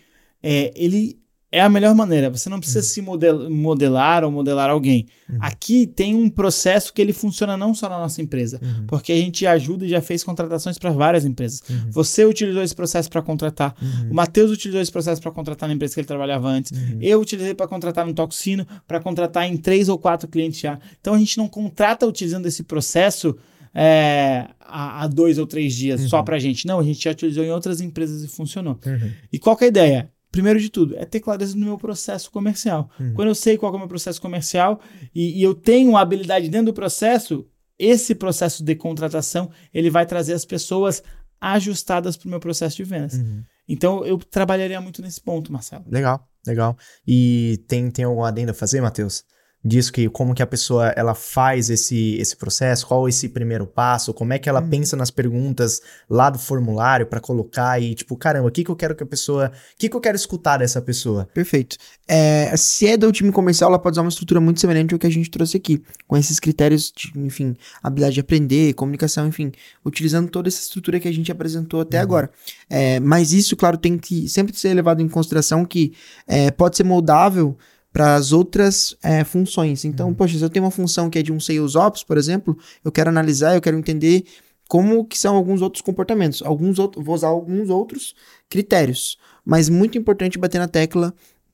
[0.42, 1.18] é, ele
[1.54, 2.30] é a melhor maneira.
[2.30, 5.06] Você não precisa se model- modelar ou modelar alguém.
[5.28, 5.36] Uhum.
[5.40, 8.86] Aqui tem um processo que ele funciona não só na nossa empresa, Uhum.
[8.86, 11.62] porque a gente ajuda e já fez contratações para várias empresas.
[11.68, 11.90] Uhum.
[11.90, 13.74] Você utilizou esse processo para contratar.
[13.82, 14.10] Uhum.
[14.12, 16.72] O Matheus utilizou esse processo para contratar na empresa que ele trabalhava antes.
[16.72, 16.98] Uhum.
[17.02, 20.78] Eu utilizei para contratar no Toxino, para contratar em três ou quatro clientes já.
[21.02, 23.36] Então a gente não contrata utilizando esse processo
[23.74, 26.08] é, há, há dois ou três dias Uhum.
[26.08, 26.66] só para gente.
[26.66, 28.78] Não, a gente já utilizou em outras empresas e funcionou.
[28.84, 29.12] Uhum.
[29.32, 30.12] E qual que é a ideia?
[30.30, 32.90] Primeiro de tudo, é ter clareza no meu processo comercial.
[32.98, 33.12] Uhum.
[33.14, 34.80] Quando eu sei qual é o meu processo comercial
[35.14, 37.46] e, e eu tenho habilidade dentro do processo,
[37.78, 41.02] esse processo de contratação ele vai trazer as pessoas
[41.40, 43.14] ajustadas para o meu processo de vendas.
[43.14, 43.42] Uhum.
[43.68, 45.84] Então eu trabalharia muito nesse ponto, Marcelo.
[45.90, 46.76] Legal, legal.
[47.06, 49.24] E tem, tem algum adendo a fazer, Matheus?
[49.64, 54.12] Disso que como que a pessoa ela faz esse, esse processo, qual esse primeiro passo,
[54.12, 54.68] como é que ela Uhum.
[54.68, 58.74] pensa nas perguntas lá do formulário para colocar e tipo, caramba, o que que eu
[58.76, 61.28] quero que a pessoa, o que que eu quero escutar dessa pessoa?
[61.32, 61.76] Perfeito.
[62.08, 65.06] É, se é do time comercial, ela pode usar uma estrutura muito semelhante ao que
[65.06, 69.52] a gente trouxe aqui, com esses critérios de, enfim, habilidade de aprender, comunicação, enfim,
[69.84, 72.02] utilizando toda essa estrutura que a gente apresentou até Uhum.
[72.02, 72.30] agora.
[72.68, 75.92] É, mas isso, claro, tem que sempre ser levado em consideração que
[76.26, 77.56] é, pode ser moldável
[77.92, 79.84] para as outras é, funções.
[79.84, 80.14] Então, Uhum.
[80.14, 82.90] poxa, se eu tenho uma função que é de um Sales Ops, por exemplo, eu
[82.90, 84.24] quero analisar, eu quero entender
[84.68, 86.42] como que são alguns outros comportamentos.
[86.42, 88.14] Alguns outros, vou usar alguns outros
[88.48, 89.18] critérios.
[89.44, 91.12] Mas muito importante bater na tecla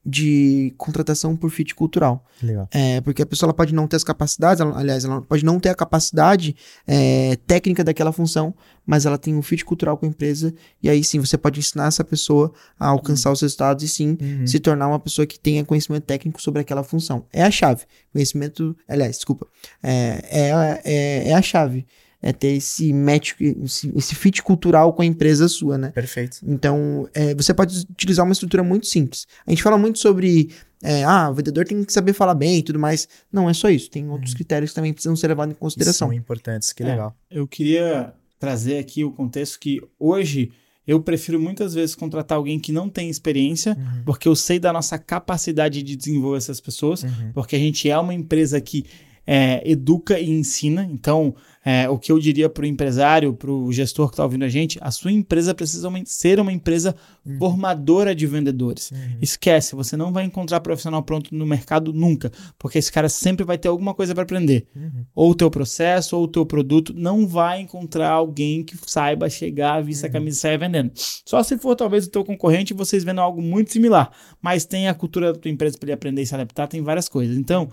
[0.08, 2.24] de contratação por fit cultural.
[2.42, 2.66] Legal.
[2.72, 5.60] É, porque a pessoa ela pode não ter as capacidades, ela- aliás, ela pode não
[5.60, 6.56] ter a capacidade
[6.86, 8.54] é, técnica daquela função,
[8.86, 11.88] mas ela tem um fit cultural com a empresa, e aí sim você pode ensinar
[11.88, 14.46] essa pessoa a alcançar os resultados e sim Uhum.
[14.46, 17.26] se tornar uma pessoa que tenha conhecimento técnico sobre aquela função.
[17.32, 17.82] É a chave.
[18.12, 19.46] Conhecimento, aliás, desculpa,
[19.82, 21.86] é, é, é, é a chave.
[22.20, 25.90] É ter esse match, esse, esse fit cultural com a empresa sua, né?
[25.92, 26.38] Perfeito.
[26.42, 29.24] Então, é, você pode utilizar uma estrutura muito simples.
[29.46, 30.50] A gente fala muito sobre,
[30.82, 33.08] é, ah, o vendedor tem que saber falar bem e tudo mais.
[33.32, 33.88] Não é só isso.
[33.88, 36.08] Tem outros critérios que também precisam ser levados em consideração.
[36.08, 36.86] são importantes, que É.
[36.86, 37.16] legal.
[37.30, 40.50] Eu queria trazer aqui o contexto que hoje
[40.88, 44.02] eu prefiro muitas vezes contratar alguém que não tem experiência, Uhum.
[44.04, 47.30] porque eu sei da nossa capacidade de desenvolver essas pessoas, Uhum.
[47.32, 48.86] porque a gente é uma empresa que
[49.30, 50.88] é, educa e ensina.
[50.90, 54.46] Então, é, o que eu diria para o empresário, para o gestor que está ouvindo
[54.46, 56.96] a gente, a sua empresa precisa ser uma empresa
[57.38, 58.90] formadora de vendedores.
[58.90, 59.18] Uhum.
[59.20, 63.58] Esquece, você não vai encontrar profissional pronto no mercado nunca, porque esse cara sempre vai
[63.58, 64.66] ter alguma coisa para aprender.
[64.74, 65.04] Uhum.
[65.14, 69.82] Ou o teu processo, ou o teu produto, não vai encontrar alguém que saiba chegar,
[69.82, 70.90] vista a camisa e sair vendendo.
[70.96, 74.10] Só se for talvez o teu concorrente e vocês vendo algo muito similar,
[74.40, 77.10] mas tem a cultura da tua empresa para ele aprender e se adaptar, tem várias
[77.10, 77.36] coisas.
[77.36, 77.68] Então,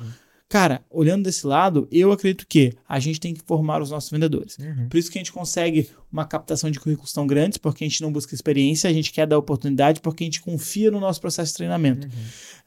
[0.47, 4.57] cara, olhando desse lado, eu acredito que a gente tem que formar os nossos vendedores.
[4.57, 4.87] Uhum.
[4.89, 8.01] Por isso que a gente consegue uma captação de currículos tão grandes, porque a gente
[8.01, 11.51] não busca experiência, a gente quer dar oportunidade, porque a gente confia no nosso processo
[11.51, 12.07] de treinamento.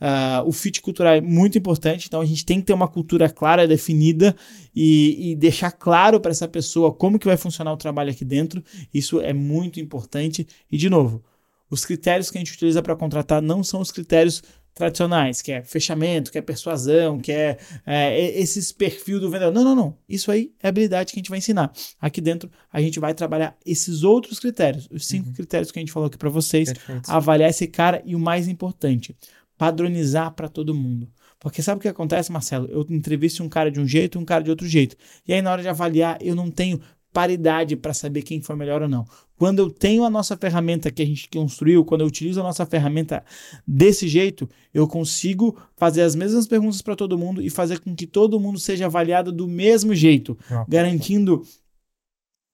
[0.01, 3.31] Ah, o fit cultural é muito importante, então a gente tem que ter uma cultura
[3.31, 4.37] clara, definida
[4.75, 8.63] e, e deixar claro para essa pessoa como que vai funcionar o trabalho aqui dentro.
[8.93, 10.47] Isso é muito importante.
[10.71, 11.23] E, de novo,
[11.71, 14.43] os critérios que a gente utiliza para contratar não são os critérios
[14.79, 19.53] tradicionais, que é fechamento, que é persuasão, que é, é esses perfil do vendedor.
[19.53, 19.99] Não, não, não.
[20.09, 21.73] Isso aí é habilidade que a gente vai ensinar.
[22.01, 25.35] Aqui dentro a gente vai trabalhar esses outros critérios, os cinco uhum.
[25.35, 27.11] critérios que a gente falou aqui para vocês, Perfeito.
[27.11, 29.17] avaliar esse cara e o mais importante,
[29.59, 31.11] padronizar para todo mundo.
[31.41, 32.67] Porque sabe o que acontece, Marcelo?
[32.67, 34.97] Eu entrevisto um cara de um jeito, um cara de outro jeito.
[35.27, 36.81] E aí, na hora de avaliar, eu não tenho
[37.19, 39.05] paridade para saber quem foi melhor ou não.
[39.37, 42.65] Quando eu tenho a nossa ferramenta que a gente construiu, quando eu utilizo a nossa
[42.65, 43.25] ferramenta
[43.67, 48.07] desse jeito, eu consigo fazer as mesmas perguntas para todo mundo e fazer com que
[48.07, 50.65] todo mundo seja avaliado do mesmo jeito, ah.
[50.69, 51.43] garantindo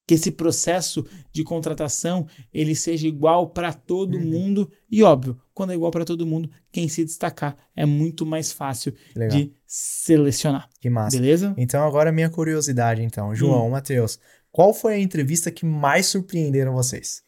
[0.07, 4.25] que esse processo de contratação ele seja igual para todo uhum.
[4.25, 8.53] mundo e óbvio quando é igual para todo mundo quem se destacar é muito mais
[8.53, 9.39] fácil Legal.
[9.39, 13.71] de selecionar que massa beleza então agora minha curiosidade então João hum.
[13.71, 14.19] Matheus
[14.55, 17.25] qual foi a entrevista que mais surpreenderam vocês?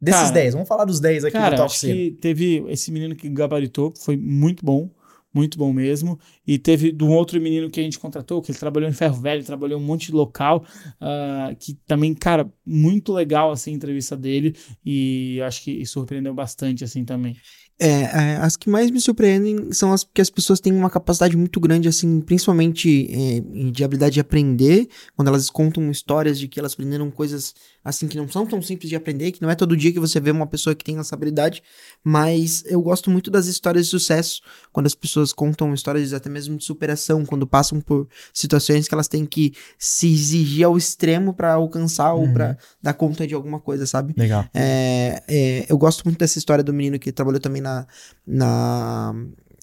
[0.00, 3.14] Desses 10 vamos falar dos 10 aqui cara, do Top acho que teve esse menino
[3.14, 4.90] que gabaritou foi muito bom
[5.34, 6.18] muito bom mesmo.
[6.46, 9.20] E teve de um outro menino que a gente contratou, que ele trabalhou em Ferro
[9.20, 10.64] Velho, trabalhou em um monte de local,
[11.00, 14.54] uh, que também, cara, muito legal assim a entrevista dele.
[14.84, 17.36] E acho que surpreendeu bastante assim também.
[17.76, 21.36] É, é, as que mais me surpreendem são as que as pessoas têm uma capacidade
[21.36, 23.40] muito grande, assim, principalmente é,
[23.72, 27.52] de habilidade de aprender, quando elas contam histórias de que elas aprenderam coisas,
[27.84, 30.20] assim, que não são tão simples de aprender, que não é todo dia que você
[30.20, 31.64] vê uma pessoa que tem essa habilidade,
[32.04, 34.40] mas eu gosto muito das histórias de sucesso,
[34.72, 39.08] quando as pessoas contam histórias até mesmo de superação, quando passam por situações que elas
[39.08, 42.22] têm que se exigir ao extremo para alcançar uhum.
[42.22, 44.14] ou para dar conta de alguma coisa, sabe?
[44.16, 44.44] Legal.
[44.52, 47.86] É, é, eu gosto muito dessa história do menino que trabalhou também na,
[48.26, 49.14] na.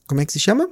[0.07, 0.69] Como é que se chama?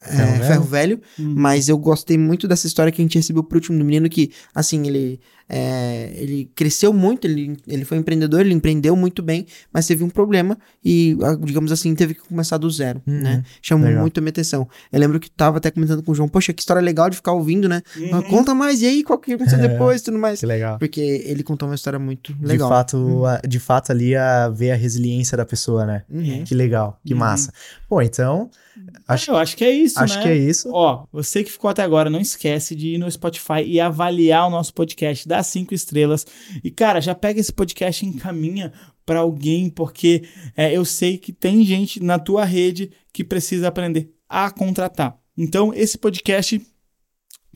[0.00, 1.34] Ferro, é, Velho, Ferro Velho uhum.
[1.36, 4.30] mas eu gostei muito dessa história que a gente recebeu pro último do menino, que,
[4.54, 9.86] assim, ele é, ele cresceu muito, ele, ele foi empreendedor, ele empreendeu muito bem, mas
[9.86, 13.44] teve um problema e, digamos assim, teve que começar do zero, uhum, né?
[13.62, 14.02] Chamou legal.
[14.02, 14.68] muito a minha atenção.
[14.92, 17.32] Eu lembro que tava até comentando com o João, poxa, que história legal de ficar
[17.32, 17.80] ouvindo, né?
[17.96, 18.22] Uhum.
[18.22, 20.40] Conta mais, e aí, qual que aconteceu é, depois, tudo mais.
[20.40, 20.78] Que legal.
[20.78, 22.68] Porque ele contou uma história muito legal.
[22.68, 23.26] De fato, uhum.
[23.26, 26.02] a, de fato ali a ver a resiliência da pessoa, né?
[26.10, 26.42] Uhum.
[26.44, 27.20] Que legal, que uhum.
[27.20, 27.52] massa.
[27.88, 28.50] Bom, então...
[29.08, 30.22] Acho, eu acho que é isso, acho né?
[30.22, 30.68] que é isso.
[30.72, 34.50] Ó, você que ficou até agora, não esquece de ir no Spotify e avaliar o
[34.50, 36.26] nosso podcast, dar cinco estrelas.
[36.62, 38.72] E, cara, já pega esse podcast e encaminha
[39.04, 40.24] para alguém, porque
[40.56, 45.16] é, eu sei que tem gente na tua rede que precisa aprender a contratar.
[45.38, 46.60] Então, esse podcast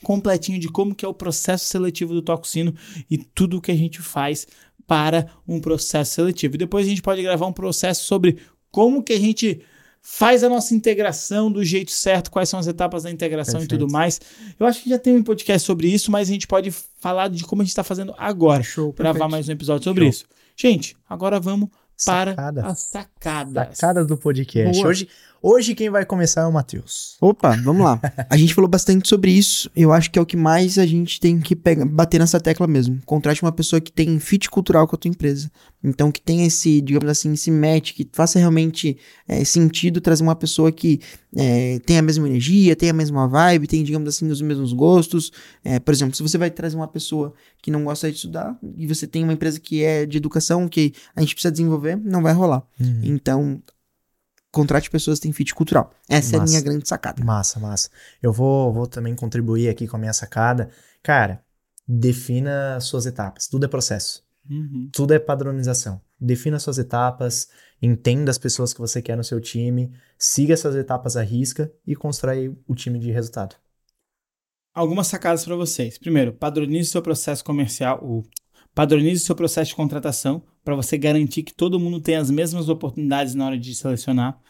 [0.02, 2.74] completinho de como que é o processo seletivo do Toxino
[3.10, 4.46] e tudo o que a gente faz
[4.86, 6.54] para um processo seletivo.
[6.54, 8.38] E depois a gente pode gravar um processo sobre
[8.70, 9.60] como que a gente
[10.02, 13.74] faz a nossa integração do jeito certo, quais são as etapas da integração Perfeito.
[13.74, 14.20] e tudo mais.
[14.58, 17.44] Eu acho que já tem um podcast sobre isso, mas a gente pode falar de
[17.44, 18.62] como a gente está fazendo agora.
[18.62, 20.10] Show, gravar mais um episódio sobre Show.
[20.10, 20.24] isso.
[20.56, 21.68] Gente, agora vamos
[22.04, 22.66] para Sacada.
[22.66, 23.78] as sacadas.
[23.78, 24.84] Sacadas do podcast.
[24.84, 25.08] Hoje,
[25.42, 27.16] Hoje quem vai começar é o Matheus.
[27.18, 27.98] Opa, vamos lá.
[28.28, 29.70] a gente falou bastante sobre isso.
[29.74, 32.66] Eu acho que é o que mais a gente tem que pegar, bater nessa tecla
[32.66, 33.00] mesmo.
[33.06, 35.50] Contrate uma pessoa que tem fit cultural com a tua empresa.
[35.82, 40.36] Então, que tenha esse, digamos assim, esse match, que faça realmente é, sentido trazer uma
[40.36, 41.00] pessoa que
[41.34, 45.32] é, tem a mesma energia, tem a mesma vibe, tem, digamos assim, os mesmos gostos.
[45.64, 47.32] É, por exemplo, se você vai trazer uma pessoa
[47.62, 50.92] que não gosta de estudar e você tem uma empresa que é de educação, que
[51.16, 52.62] a gente precisa desenvolver, não vai rolar.
[52.78, 53.00] Uhum.
[53.04, 53.62] Então,
[54.50, 55.92] contrate pessoas que têm fit cultural.
[56.08, 56.36] Essa massa.
[56.36, 57.24] é a minha grande sacada.
[57.24, 57.88] Massa, massa.
[58.22, 60.70] Eu vou, vou também contribuir aqui com a minha sacada.
[61.02, 61.42] Cara,
[61.86, 63.46] defina suas etapas.
[63.46, 64.24] Tudo é processo.
[64.48, 64.88] Uhum.
[64.92, 66.00] Tudo é padronização.
[66.20, 67.48] Defina suas etapas,
[67.80, 71.96] entenda as pessoas que você quer no seu time, siga essas etapas à risca e
[71.96, 73.56] constrói o time de resultado.
[74.74, 75.98] Algumas sacadas para vocês.
[75.98, 78.22] Primeiro, padronize seu processo comercial, o
[78.74, 83.34] Padronize seu processo de contratação para você garantir que todo mundo tenha as mesmas oportunidades
[83.34, 84.40] na hora de selecionar.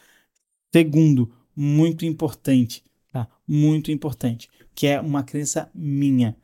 [0.73, 3.27] Segundo, muito importante, tá?
[3.47, 6.35] Muito importante, que é uma crença minha.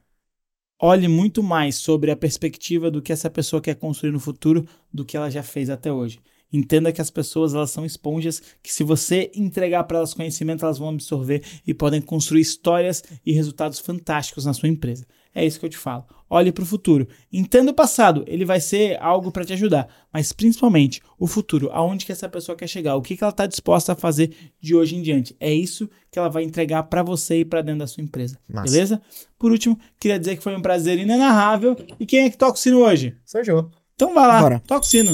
[0.79, 5.05] Olhe muito mais sobre a perspectiva do que essa pessoa quer construir no futuro do
[5.05, 6.19] que ela já fez até hoje.
[6.51, 10.77] Entenda que as pessoas elas são esponjas que se você entregar para elas conhecimento, elas
[10.77, 15.05] vão absorver e podem construir histórias e resultados fantásticos na sua empresa.
[15.33, 16.05] É isso que eu te falo.
[16.29, 17.07] Olhe para o futuro.
[17.31, 22.05] Entenda o passado, ele vai ser algo para te ajudar, mas principalmente o futuro, aonde
[22.05, 24.95] que essa pessoa quer chegar, o que, que ela está disposta a fazer de hoje
[24.95, 25.35] em diante.
[25.39, 28.37] É isso que ela vai entregar para você e para dentro da sua empresa.
[28.47, 28.71] Massa.
[28.71, 29.01] Beleza?
[29.37, 31.75] Por último, queria dizer que foi um prazer inenarrável.
[31.99, 33.15] E quem é que toca o sino hoje?
[33.25, 33.69] Sou eu.
[33.95, 34.61] Então vai lá, Bora.
[34.67, 35.11] toca o sino.